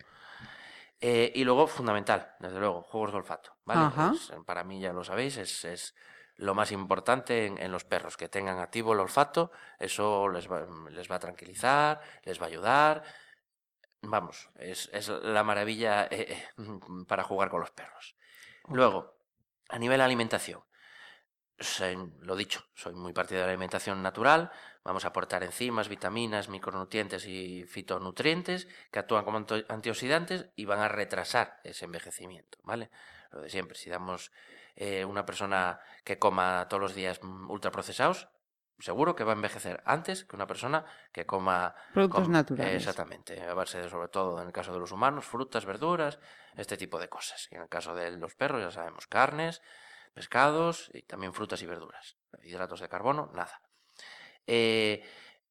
[1.02, 3.56] Eh, y luego, fundamental, desde luego, juegos de olfato.
[3.66, 3.82] ¿vale?
[4.46, 5.96] Para mí, ya lo sabéis, es, es
[6.38, 10.66] lo más importante en, en los perros, que tengan activo el olfato, eso les va,
[10.90, 13.04] les va a tranquilizar, les va a ayudar.
[14.02, 16.48] Vamos, es, es la maravilla eh, eh,
[17.08, 18.16] para jugar con los perros.
[18.70, 19.16] Luego,
[19.70, 20.62] a nivel de alimentación,
[21.64, 24.52] soy- lo dicho, soy muy partidario de la alimentación natural.
[24.84, 30.88] Vamos a aportar enzimas, vitaminas, micronutrientes y fitonutrientes que actúan como antioxidantes y van a
[30.90, 32.90] retrasar ese envejecimiento, ¿vale?
[33.32, 34.32] Lo de siempre, si damos
[34.76, 38.28] eh, una persona que coma todos los días mm, ultraprocesados,
[38.80, 42.76] seguro que va a envejecer antes que una persona que coma Productos com- naturales.
[42.76, 46.20] Exactamente, a base de, sobre todo en el caso de los humanos, frutas, verduras,
[46.58, 47.48] este tipo de cosas.
[47.52, 49.62] Y en el caso de los perros, ya sabemos, carnes,
[50.14, 52.18] pescados y también frutas y verduras.
[52.44, 53.62] Hidratos de carbono, nada.
[54.48, 55.04] Eh,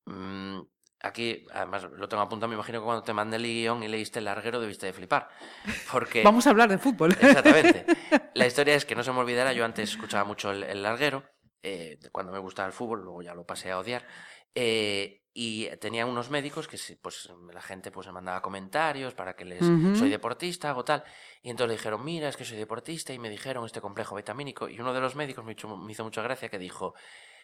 [0.07, 0.61] mm,
[1.01, 4.21] aquí, además, lo tengo apuntado, me imagino que cuando te mandé el guion y leíste
[4.21, 5.29] el larguero debiste de flipar.
[5.93, 6.23] Porque...
[6.23, 7.13] Vamos a hablar de fútbol.
[7.13, 7.87] Exactamente.
[8.35, 11.25] La historia es que no se me olvidara, yo antes escuchaba mucho el, el larguero,
[11.63, 14.07] eh, cuando me gustaba el fútbol, luego ya lo pasé a odiar,
[14.55, 19.47] eh, y tenía unos médicos que pues la gente pues me mandaba comentarios para que
[19.47, 19.65] les
[19.99, 21.05] soy deportista, hago tal,
[21.41, 24.69] y entonces le dijeron, mira, es que soy deportista, y me dijeron este complejo vitamínico,
[24.69, 26.95] y uno de los médicos me hizo, me hizo mucha gracia que dijo,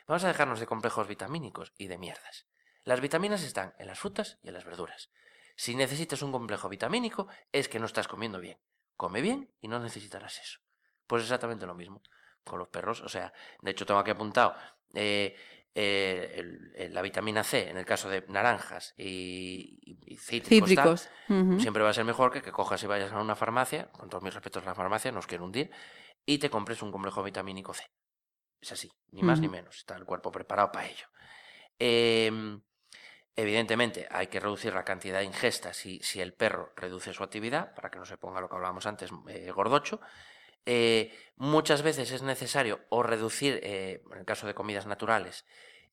[0.06, 2.46] vamos a dejarnos de complejos vitamínicos y de mierdas.
[2.84, 5.10] Las vitaminas están en las frutas y en las verduras.
[5.56, 8.58] Si necesitas un complejo vitamínico, es que no estás comiendo bien.
[8.96, 10.60] Come bien y no necesitarás eso.
[11.06, 12.02] Pues exactamente lo mismo
[12.48, 13.00] con los perros.
[13.02, 13.32] O sea,
[13.62, 14.54] de hecho tengo aquí apuntado
[14.94, 15.36] eh,
[15.74, 20.96] eh, el- el- la vitamina C en el caso de naranjas y, cítricos, tal,
[21.56, 24.24] siempre va a ser mejor que que cojas y vayas a una farmacia, con todos
[24.24, 25.70] mis respetos a la farmacia, no os quiero hundir,
[26.26, 27.84] y te compres un complejo vitamínico C.
[28.60, 29.76] Es así, ni más ni menos.
[29.78, 31.06] Está el cuerpo preparado para ello.
[31.78, 32.60] Em,
[33.36, 37.74] evidentemente, hay que reducir la cantidad de ingesta si, si el perro reduce su actividad,
[37.74, 40.00] para que no se ponga lo que hablábamos antes, eh, gordocho.
[40.66, 45.44] Eh, muchas veces es necesario o reducir, eh, en el caso de comidas naturales,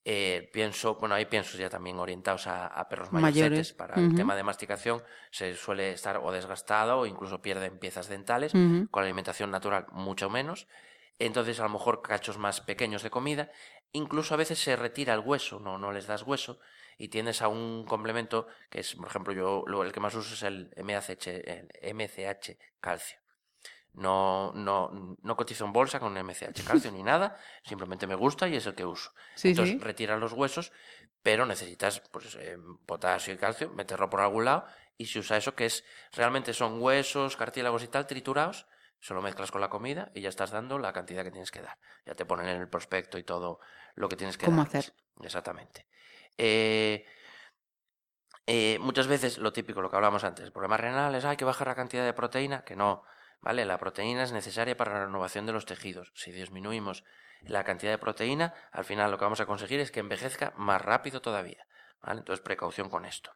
[0.08, 3.73] eh, pienso, bueno, hay piensos ya también orientados a, a perros Mayores.
[3.73, 8.54] Para el tema de masticación se suele estar o desgastado o incluso pierden piezas dentales.
[8.91, 10.67] Con la alimentación natural, mucho menos.
[11.17, 13.49] Entonces, a lo mejor cachos más pequeños de comida.
[13.93, 16.60] Incluso a veces se retira el hueso, no, no les das hueso.
[16.97, 20.34] Y tienes a un complemento que es, por ejemplo, yo lo- el que más uso
[20.36, 23.17] es el MCH, el MCH calcio.
[23.95, 28.55] No, no, no cotizo en bolsa con MCH calcio ni nada, simplemente me gusta y
[28.55, 29.12] es el que uso.
[29.36, 29.79] Sí, Entonces sí.
[29.79, 30.73] retiras los huesos,
[31.23, 34.65] pero necesitas pues, eh, potasio y calcio, meterlo por algún lado
[34.97, 38.67] y se usa eso que es realmente son huesos, cartílagos y tal triturados,
[38.99, 41.62] se lo mezclas con la comida y ya estás dando la cantidad que tienes que
[41.62, 41.77] dar.
[42.05, 43.60] Ya te ponen en el prospecto y todo
[43.95, 44.89] lo que tienes que ¿Cómo darles.
[44.89, 44.93] hacer?
[45.21, 45.88] Exactamente.
[46.38, 47.05] Eh,
[48.47, 51.75] eh, muchas veces lo típico, lo que hablamos antes, problemas renales, hay que bajar la
[51.75, 53.03] cantidad de proteína, que no,
[53.45, 53.63] ¿vale?
[53.63, 56.12] La proteína es necesaria para la renovación de los tejidos.
[56.15, 57.05] Si disminuimos
[57.43, 60.81] la cantidad de proteína, al final lo que vamos a conseguir es que envejezca más
[60.81, 61.65] rápido todavía.
[62.08, 63.31] Entonces, precaución con esto.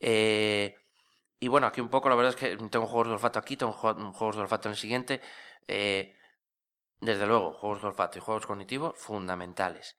[0.00, 0.74] Eh,
[1.38, 3.74] y bueno, aquí un poco, la verdad es que tengo juegos de olfato aquí, tengo
[3.74, 5.20] ju- juegos de olfato en el siguiente.
[5.68, 6.16] Eh,
[7.00, 9.98] desde luego, juegos de olfato y juegos cognitivos fundamentales.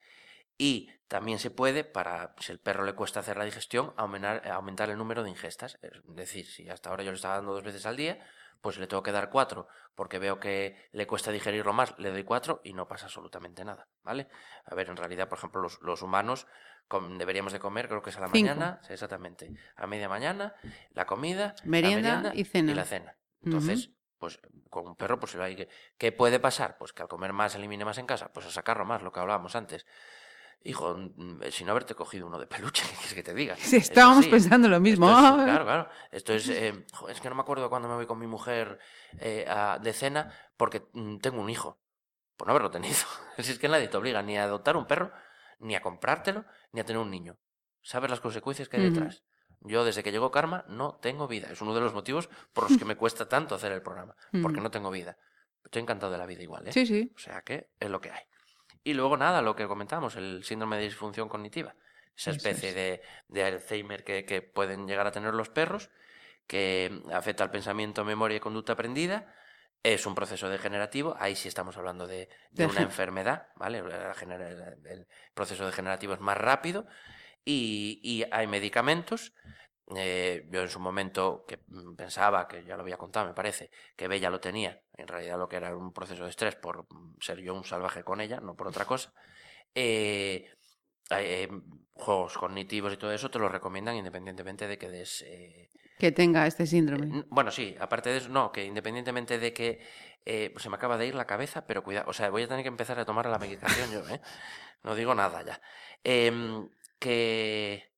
[0.58, 4.90] Y también se puede, para si el perro le cuesta hacer la digestión, aumentar, aumentar
[4.90, 5.78] el número de ingestas.
[5.82, 8.18] Es decir, si hasta ahora yo le estaba dando dos veces al día,
[8.60, 12.24] pues le tengo que dar cuatro, porque veo que le cuesta digerirlo más, le doy
[12.24, 14.28] cuatro y no pasa absolutamente nada, ¿vale?
[14.64, 16.46] A ver, en realidad, por ejemplo, los, los humanos
[17.18, 18.48] deberíamos de comer, creo que es a la Cinco.
[18.48, 20.54] mañana, exactamente, a media mañana,
[20.90, 22.74] la comida, la Merienda y cena.
[22.74, 23.16] la cena.
[23.42, 25.68] Entonces, pues con un perro, pues hay que...
[25.96, 26.76] ¿Qué puede pasar?
[26.78, 29.20] Pues que al comer más elimine más en casa, pues a sacarlo más, lo que
[29.20, 29.86] hablábamos antes.
[30.64, 33.56] Hijo, mm, si no haberte cogido uno de peluche, ¿qué quieres que te diga?
[33.56, 35.08] Sí, Es estábamos pensando lo mismo.
[35.10, 35.88] Es- claro, claro.
[36.10, 38.78] Esto es, eh, es que no me acuerdo cuando me voy con mi mujer
[39.18, 41.78] eh, a- de cena porque mm, tengo un hijo.
[42.36, 42.96] Por no haberlo tenido.
[43.38, 45.12] Si es que nadie te obliga ni a adoptar un perro,
[45.60, 47.38] ni a comprártelo, ni a tener un niño.
[47.82, 49.22] ¿Sabes las consecuencias que hay detrás?
[49.60, 51.48] Yo, desde que llegó Karma, no tengo vida.
[51.50, 54.14] Es uno de los motivos por los que me cuesta tanto hacer el programa.
[54.42, 54.62] Porque Ujú.
[54.62, 55.16] no tengo vida.
[55.64, 56.72] Estoy encantado de la vida igual, ¿eh?
[56.72, 57.12] Sí, sí.
[57.14, 58.22] O sea que es lo que hay.
[58.84, 61.74] Y luego nada, lo que comentamos, el síndrome de disfunción cognitiva.
[62.16, 62.74] Esa especie es.
[62.74, 65.90] de, de Alzheimer que, que pueden llegar a tener los perros,
[66.46, 69.32] que afecta al pensamiento, memoria y conducta aprendida.
[69.84, 73.78] Es un proceso degenerativo, ahí sí estamos hablando de, de una enfermedad, ¿vale?
[73.78, 76.86] El proceso degenerativo es más rápido
[77.44, 79.32] y, y hay medicamentos.
[79.96, 83.70] Eh, yo en su momento que mm, pensaba, que ya lo había contado, me parece,
[83.96, 87.16] que Bella lo tenía, en realidad lo que era un proceso de estrés por mm,
[87.20, 89.12] ser yo un salvaje con ella, no por otra cosa.
[89.74, 90.50] Eh,
[91.10, 91.48] eh,
[91.94, 95.22] juegos cognitivos y todo eso te lo recomiendan independientemente de que des...
[95.26, 97.06] eh, Que tenga este síndrome.
[97.06, 99.80] N- Bueno, sí, aparte de eso, no, que independientemente de que
[100.26, 102.48] eh, pues se me acaba de ir la cabeza, pero cuidado, o sea, voy a
[102.48, 104.20] tener que empezar a tomar la medicación yo, ¿eh?
[104.82, 105.60] No digo nada ya.
[106.04, 107.88] Em, que...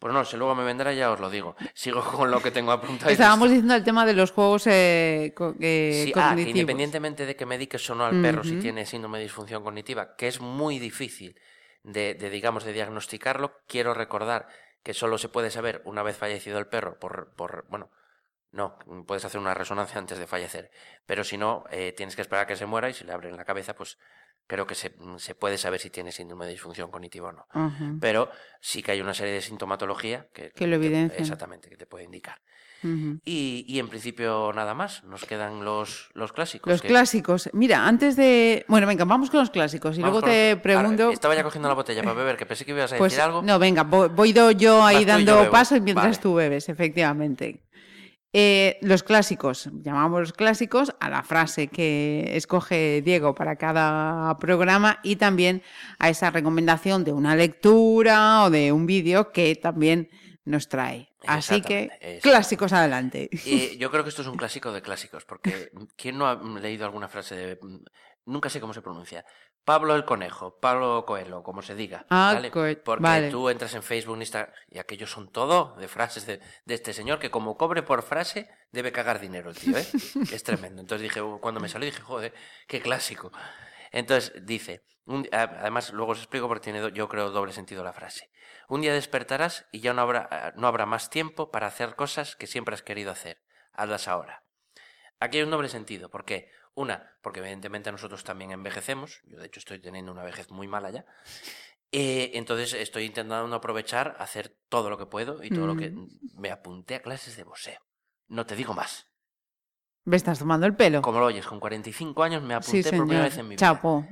[0.00, 1.54] Pues no, si luego me vendrá ya os lo digo.
[1.74, 3.10] Sigo con lo que tengo apuntado.
[3.12, 6.48] Estábamos diciendo el tema de los juegos eh, co- eh, Sí, ah, que cognitivos.
[6.50, 10.26] independientemente de que mediques o no al perro si tiene síndrome de disfunción cognitiva, que
[10.28, 11.38] es muy difícil
[11.82, 14.48] de, de, digamos, de diagnosticarlo, quiero recordar
[14.82, 17.90] que solo se puede saber una vez fallecido el perro por, por bueno,
[18.52, 20.70] no, puedes hacer una resonancia antes de fallecer,
[21.04, 23.36] pero si no, eh, tienes que esperar a que se muera y si le abren
[23.36, 23.98] la cabeza, pues
[24.50, 27.46] creo que se, se puede saber si tiene síndrome de disfunción cognitiva o no.
[27.50, 28.28] Ajá, Pero
[28.60, 31.22] sí que hay una serie de sintomatología que, Que lo evidencian.
[31.22, 32.40] exactamente, que te puede indicar.
[32.82, 36.70] Y, y en principio nada más, nos quedan los, los clásicos.
[36.72, 37.50] Los que- clásicos.
[37.52, 38.64] Mira, antes de...
[38.68, 41.02] Bueno, venga, vamos con los clásicos y Vamos luego te los- pregunto...
[41.04, 43.22] Ahora, estaba ya cogiendo la botella para beber, que pensé que ibas a Pues decir
[43.22, 43.42] algo.
[43.42, 46.22] no, venga, voy, yo ahí Vas tú y yo dando paso y mientras Vale.
[46.22, 47.60] tú bebes, efectivamente.
[48.32, 55.00] Eh, los clásicos, llamamos los clásicos a la frase que escoge Diego para cada programa
[55.02, 55.62] y también
[55.98, 60.10] a esa recomendación de una lectura o de un vídeo que también
[60.44, 61.08] nos trae.
[61.26, 63.28] Así que, clásicos adelante.
[63.44, 66.84] Y yo creo que esto es un clásico de clásicos, porque ¿quién no ha leído
[66.84, 67.58] alguna frase de...
[68.26, 69.24] Nunca sé cómo se pronuncia.
[69.64, 72.06] Pablo el Conejo, Pablo Coelho, como se diga.
[72.10, 72.50] Ah, ¿vale?
[72.82, 73.30] Porque vale.
[73.30, 77.18] tú entras en Facebook, Instagram, y aquellos son todo de frases de, de este señor
[77.18, 79.86] que como cobre por frase debe cagar dinero tío, ¿eh?
[80.32, 80.80] es tremendo.
[80.80, 82.34] Entonces dije, cuando me salió dije, joder,
[82.66, 83.30] qué clásico.
[83.92, 88.30] Entonces dice, un- además luego os explico porque tiene, yo creo, doble sentido la frase.
[88.68, 92.36] Un día despertarás y ya no habrá, ah, no habrá más tiempo para hacer cosas
[92.36, 93.42] que siempre has querido hacer.
[93.72, 94.42] Hazlas ahora.
[95.18, 96.08] Aquí hay un doble sentido.
[96.08, 96.50] ¿Por qué?
[96.80, 99.20] Una, porque evidentemente nosotros también envejecemos.
[99.24, 101.04] Yo de hecho estoy teniendo una vejez muy mala ya.
[101.92, 105.90] Eh, entonces estoy intentando aprovechar, hacer todo lo que puedo y todo lo que...
[105.90, 106.08] Mm.
[106.38, 107.80] Me apunté a clases de boxeo.
[108.28, 109.08] No te digo más.
[110.04, 111.02] Me estás tomando el pelo.
[111.02, 113.58] Como lo oyes, con 45 años me apunté Sí, por primera vez en mi vida.
[113.58, 114.06] Chapo.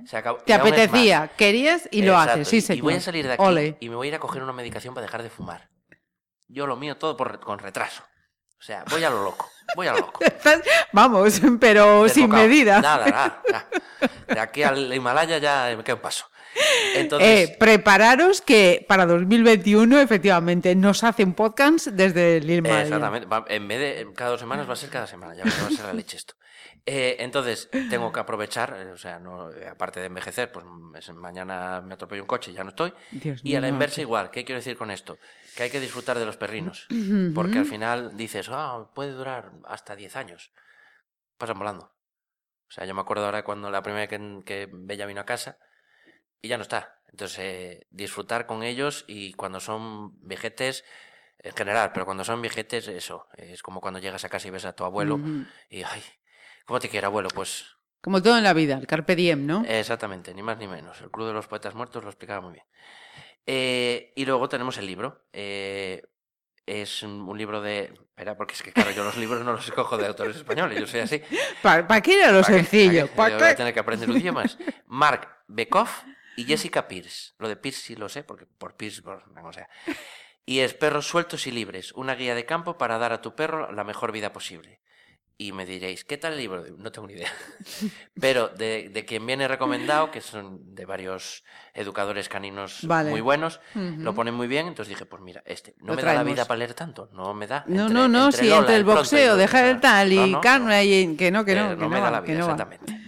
[0.45, 2.49] Te apetecía, querías y lo haces.
[2.49, 2.79] Sí, señor.
[2.79, 3.79] Y voy a salir de aquí Ole.
[3.81, 5.71] y me voy a ir a coger una medicación para dejar de fumar.
[6.49, 8.05] Yo lo mío todo por, con retraso.
[8.59, 9.49] O sea, voy a lo loco.
[9.77, 10.21] Voy a lo loco.
[10.93, 12.81] Vamos, pero sin medida.
[12.81, 13.69] Nada, nada, nada.
[14.27, 16.27] De aquí al Himalaya ya me queda un paso.
[16.55, 22.83] Eh, Entonces, prepararos que para 2021 efectivamente nos hace un podcast desde el Himalaya.
[22.83, 23.29] exactamente.
[23.29, 25.35] va- En vez de cada dos semanas va a ser cada semana.
[25.35, 26.35] Ya va a ser la leche esto.
[26.87, 30.65] Eh, entonces, tengo que aprovechar, eh, o sea, no, eh, aparte de envejecer, pues
[30.97, 32.93] es- mañana me atropello un coche y ya no estoy.
[33.13, 34.31] Dios Y a la inversa igual.
[34.31, 35.19] ¿Qué quiero decir con esto?
[35.57, 36.87] Que hay que disfrutar de los perrinos.
[37.35, 40.53] Porque al final dices, ah, puede durar hasta 10 años.
[41.37, 41.93] Pasan volando.
[42.69, 45.25] O sea, yo me acuerdo ahora cuando la primera vez que, que Bella vino a
[45.27, 45.59] casa
[46.41, 47.01] y ya no está.
[47.11, 50.85] Entonces, eh, disfrutar con ellos y cuando son viejetes,
[51.41, 53.27] en general, pero cuando son viejetes, eso.
[53.37, 55.45] Es como cuando llegas a casa y ves a tu abuelo Ujú.
[55.71, 56.03] y, ay,
[56.69, 57.31] ¿cómo te quiere abuelo?
[57.35, 57.65] Pues
[58.01, 59.65] Como todo en la vida, el carpe diem, ¿no?
[59.67, 61.01] Exactamente, ni más ni menos.
[61.01, 62.67] El Club de los Poetas Muertos lo explicaba muy bien.
[63.47, 65.25] Eh, y luego tenemos el libro.
[65.33, 66.03] Eh,
[66.67, 67.95] es un, libro de...
[68.11, 70.87] Espera, porque es que claro, yo los libros no los escojo de autores españoles, yo
[70.87, 71.23] soy así.
[71.63, 72.65] ¿Para, qué era lo ¿Para qué?
[72.65, 73.07] sencillo?
[73.07, 73.17] ¿Para qué?
[73.17, 73.57] ¿Para Yo voy a qué?
[73.57, 74.59] tener que aprender idiomas.
[74.87, 76.05] Mark Bekoff
[76.37, 77.33] y Jessica Pierce.
[77.39, 79.71] Lo de Pierce sí lo sé, porque por Pierce, por, o sea.
[80.45, 83.73] Y es Perros Sueltos y Libres, una guía de campo para dar a tu perro
[83.73, 84.83] la mejor vida posible.
[85.41, 86.65] Y me diréis, ¿qué tal el libro?
[86.79, 87.31] No tengo ni idea.
[88.21, 93.11] Pero de, de quien viene recomendado, que son de varios educadores caninos Vale.
[93.11, 96.15] muy buenos, lo ponen muy bien, entonces dije, pues mira, este, no Lo me da
[96.15, 97.63] la vida para leer tanto, no me da.
[97.69, 100.17] No, Entre- no, no, entre sí, Lola, entre el boxeo, todo, dejar el tal y
[100.17, 101.13] no, no, carne no.
[101.13, 103.01] y que no, que no, Eh, que no, me va, da la vida, no exactamente.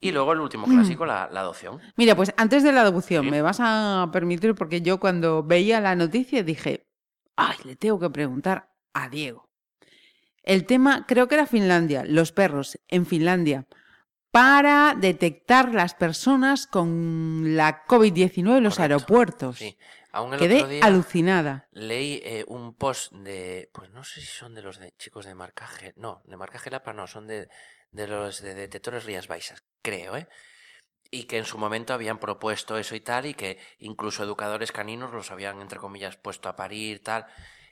[0.00, 1.80] Y luego el último clásico, la, la adopción.
[1.96, 3.30] Mira, pues antes de la adopción, Sí.
[3.32, 6.86] me vas a permitir, porque yo cuando veía la noticia dije,
[7.34, 9.48] ay, le tengo que preguntar a Diego.
[10.44, 13.66] El tema, creo que era Finlandia, los perros en Finlandia,
[14.30, 19.58] para detectar las personas con la COVID-19 en los Correcto, aeropuertos.
[19.58, 19.78] Sí.
[20.12, 21.68] Aún el Quedé otro día alucinada.
[21.72, 25.34] leí eh, un post de, pues no sé si son de los de chicos de
[25.34, 27.48] marcaje, no, de marcaje Lapa no, son de,
[27.90, 30.28] de los de detectores Rías Baixas, creo, ¿eh?
[31.10, 35.12] Y que en su momento habían propuesto eso y tal, y que incluso educadores caninos
[35.12, 37.26] los habían, entre comillas, puesto a parir, tal.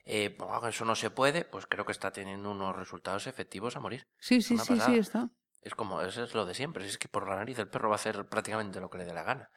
[0.05, 3.81] Eh, pues, eso no se puede, pues creo que está teniendo unos resultados efectivos a
[3.81, 4.09] morir.
[4.19, 5.31] Sí, sí, Una sí, sí, está.
[5.61, 7.95] Es como, eso es lo de siempre, es que por la nariz el perro va
[7.95, 9.51] a hacer prácticamente lo que le dé la gana.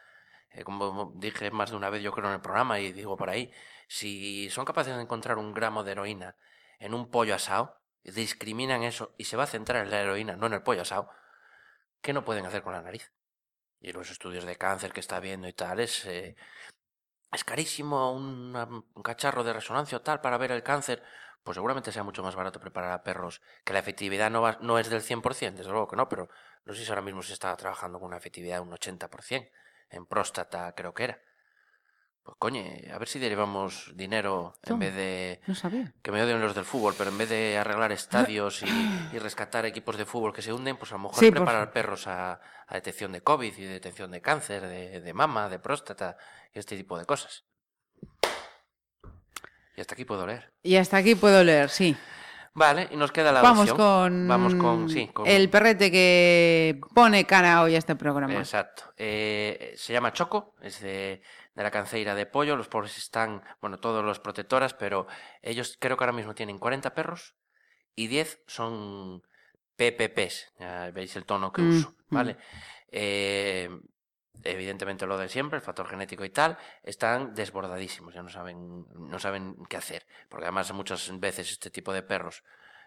[0.52, 3.30] Eh, como dije más de una vez yo creo en el programa y digo por
[3.30, 3.52] ahí,
[3.88, 6.38] si son capaces de encontrar un gramo de heroína
[6.80, 10.46] en un pollo asado, discriminan eso y se va a centrar en la heroína, no
[10.46, 11.10] en el pollo asado,
[12.02, 13.12] ¿qué no pueden hacer con la nariz?
[13.80, 16.36] Y los estudios de cáncer que está viendo y tal es, eh,
[17.36, 18.54] es carísimo un
[19.04, 21.04] cacharro de resonancia o tal para ver el cáncer,
[21.44, 24.80] pues seguramente sea mucho más barato preparar a perros, que la efectividad no, va- no
[24.80, 26.30] es del 100%, desde luego que no, pero
[26.66, 29.52] no sé si ahora mismo se está trabajando con una efectividad de un 80%,
[29.90, 31.20] en próstata creo que era.
[32.26, 35.42] Pues coño, a ver si derivamos dinero en vez de...
[35.46, 35.94] No sabía.
[36.02, 38.66] Que me odian los del fútbol, pero en vez de arreglar estadios y,
[39.14, 42.08] y rescatar equipos de fútbol que se hunden, pues a lo mejor Sí, preparar perros
[42.08, 46.18] a, a detección de COVID y detección de cáncer, de, de mama, de próstata
[46.52, 47.46] y este tipo de cosas.
[49.78, 50.52] Y hasta aquí puedo leer.
[50.64, 51.96] Y hasta aquí puedo leer, sí.
[52.54, 53.78] Vale, y nos queda la Vamos adopción.
[53.78, 55.28] con, Vamos con, sí, con...
[55.28, 58.34] el perrete que pone cara hoy a este programa.
[58.36, 58.94] Exacto.
[58.96, 61.22] Eh, se llama Choco, es de,
[61.56, 62.56] de la canceira de pollo.
[62.56, 65.08] Los pobres están, bueno, todos los protectoras, pero
[65.42, 67.36] ellos creo que ahora mismo tienen 40 perros
[67.96, 69.24] y 10 son
[69.76, 70.54] PPPs.
[70.60, 72.38] Ya veis el tono que Mm, uso, ¿vale?
[72.92, 73.70] Eh,
[74.44, 79.20] evidentemente lo de siempre, el factor genético y tal, están desbordadísimos, ya no saben, no
[79.20, 80.06] saben qué hacer.
[80.30, 82.44] Porque además muchas veces este tipo de perros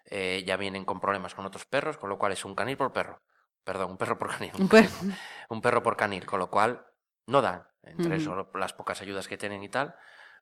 [0.06, 2.92] eh, ya vienen con problemas con otros perros, con lo cual es un canil por
[2.92, 3.22] perro.
[3.64, 4.52] Perdón, un perro por canil.
[4.56, 4.88] Un per-
[5.48, 6.86] un perro por canil, con lo cual
[7.26, 7.66] no dan.
[7.90, 9.94] Entre eso, lo- las pocas ayudas que tienen y tal,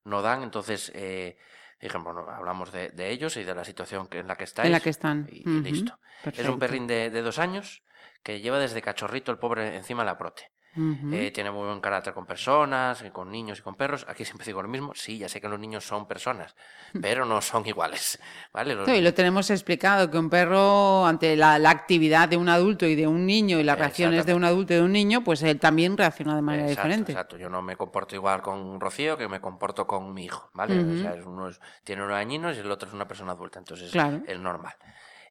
[0.05, 0.43] no dan.
[0.43, 1.39] Entonces, eh,
[1.81, 4.67] dije, bueno, hablamos de, de ellos y de la situación que, en la que estáis.
[4.67, 5.27] en la que están.
[5.31, 5.99] Y, listo.
[6.25, 7.83] Es un perrín de, de dos años
[8.23, 10.51] que lleva desde cachorrito el pobre encima la prote.
[11.13, 14.05] Eh, tiene muy buen carácter con personas, y con niños y con perros.
[14.09, 14.93] Aquí siempre digo lo mismo.
[14.95, 16.55] Sí, ya sé que los niños son personas,
[17.01, 18.19] pero no son iguales.
[18.53, 18.75] ¿Vale?
[18.75, 18.91] Los Mm.
[18.93, 22.95] Sí, lo tenemos explicado, que un perro, ante la, la actividad de un adulto y
[22.95, 25.59] de un niño y las reacciones de un adulto y de un niño, pues él
[25.59, 27.13] también reacciona de manera Exacto, diferente.
[27.13, 30.79] Exacto, yo no me comporto igual con Rocío que me comporto con mi hijo, ¿vale?
[30.79, 33.59] O sea, es uno es- tiene unos añinos y el otro es una persona adulta,
[33.59, 34.21] entonces Claro.
[34.27, 34.75] es normal.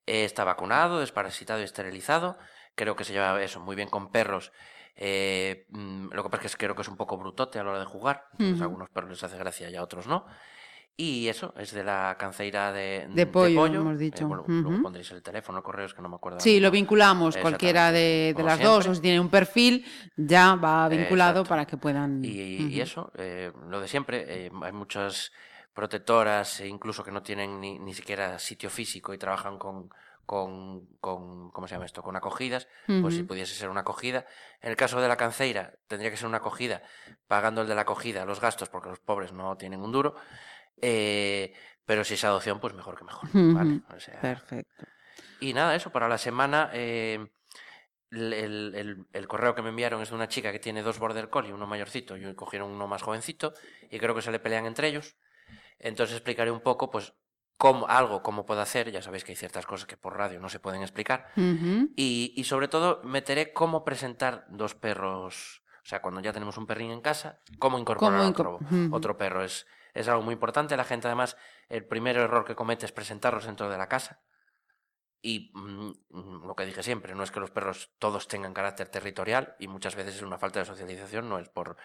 [0.08, 2.38] Eh, está vacunado, desparasitado y esterilizado.
[2.76, 4.52] Creo que se lleva eso muy bien con perros.
[4.96, 7.72] Eh, mm, lo que pasa es que creo que es un poco brutote a la
[7.72, 8.28] hora de jugar.
[8.40, 8.62] Ujú.
[8.62, 10.26] a algunos perros les hace gracia y a otros no.
[10.98, 14.24] Y eso, es de la canceira de, De pollo, hemos dicho.
[14.24, 16.40] Eh, bueno, luego pondréis el teléfono, correos, que no me acuerdo.
[16.40, 18.66] Sí, lo vinculamos, cualquiera de, de las siempre.
[18.66, 19.86] dos, o si tiene un perfil,
[20.16, 21.50] ya va vinculado Exacto.
[21.50, 22.24] para que puedan...
[22.24, 25.34] Y, eso, eh, lo de siempre, eh, hay muchas
[25.74, 29.90] protectoras, e incluso que no tienen ni, ni siquiera sitio físico y trabajan con,
[30.26, 32.02] con, con, ¿cómo se llama esto?
[32.04, 32.68] Con acogidas,
[33.02, 34.26] pues si pudiese ser una acogida.
[34.62, 36.82] En el caso de la canceira, tendría que ser una acogida,
[37.28, 40.16] pagando el de la acogida los gastos, porque los pobres no tienen un duro.
[40.82, 41.54] eh,
[41.86, 43.30] pero si es adopción, pues mejor que mejor.
[43.32, 43.76] ¿vale?
[43.76, 43.96] Ujú.
[43.96, 44.86] O sea, Perfecto.
[45.40, 47.26] y nada, eso, para la semana, eh,
[48.12, 51.00] el, el- el- el correo que me enviaron es de una chica que tiene dos
[51.00, 53.54] border collie, uno mayorcito y cogieron uno más jovencito,
[53.90, 55.16] y creo que se le pelean entre ellos.
[55.80, 57.14] Entonces explicaré un poco, pues,
[57.58, 60.50] cómo, algo, cómo puedo hacer, ya sabéis que hay ciertas cosas que por radio no
[60.50, 61.32] se pueden explicar,
[61.96, 66.66] y, y sobre todo meteré cómo presentar dos perros, o sea, cuando ya tenemos un
[66.68, 69.44] perrín en casa, cómo incorporar Cómo otro, inco- otro perro.
[69.44, 70.76] Es, es algo muy importante.
[70.76, 71.38] La gente, además,
[71.70, 74.20] el primer error que comete es presentarlos dentro de la casa.
[75.22, 79.56] Y mm, lo que dije siempre, no es que los perros todos tengan carácter territorial
[79.60, 81.78] y muchas veces es una falta de socialización, no es por...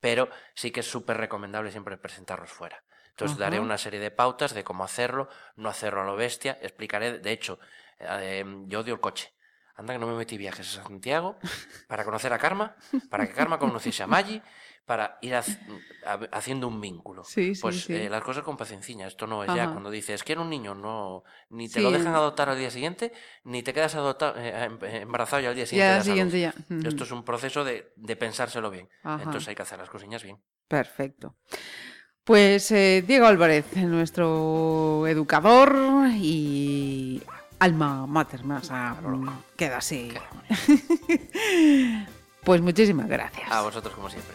[0.00, 2.84] Pero sí que es súper recomendable siempre presentarlos fuera.
[3.16, 6.58] Entonces daré una serie de pautas de cómo hacerlo, no hacerlo a lo bestia.
[6.60, 7.58] Explicaré, de hecho,
[7.98, 9.32] eh, yo odio el coche.
[9.74, 11.38] Anda que no me metí viajes a Santiago
[11.88, 12.76] para conocer a Karma,
[13.08, 14.42] para que Karma conociese a Maggi,
[14.84, 15.58] para ir hac-
[16.04, 17.24] ha- haciendo un vínculo.
[17.24, 17.94] Sí, sí, Pues sí.
[17.94, 19.06] eh, las cosas con paciencia.
[19.06, 22.50] Esto no es ya cuando dices, quiero un niño, no, ni te lo dejan adoptar
[22.50, 23.12] al día siguiente,
[23.44, 25.90] ni te quedas adopta- eh, em- embarazado ya al día Ya siguiente.
[25.92, 26.32] al das a luz.
[26.32, 26.76] siguiente ya.
[26.76, 26.86] Ujú.
[26.88, 28.90] Esto es un proceso de, de pensárselo bien.
[29.02, 29.22] Ajá.
[29.22, 30.38] Entonces hay que hacer las cosillas bien.
[30.68, 31.36] Perfecto.
[32.26, 37.22] Pues eh, Diego Álvarez, nuestro educador y
[37.60, 38.96] alma mater, más a-
[39.56, 40.10] queda así.
[42.44, 43.48] pues muchísimas gracias.
[43.48, 44.34] A vosotros como siempre.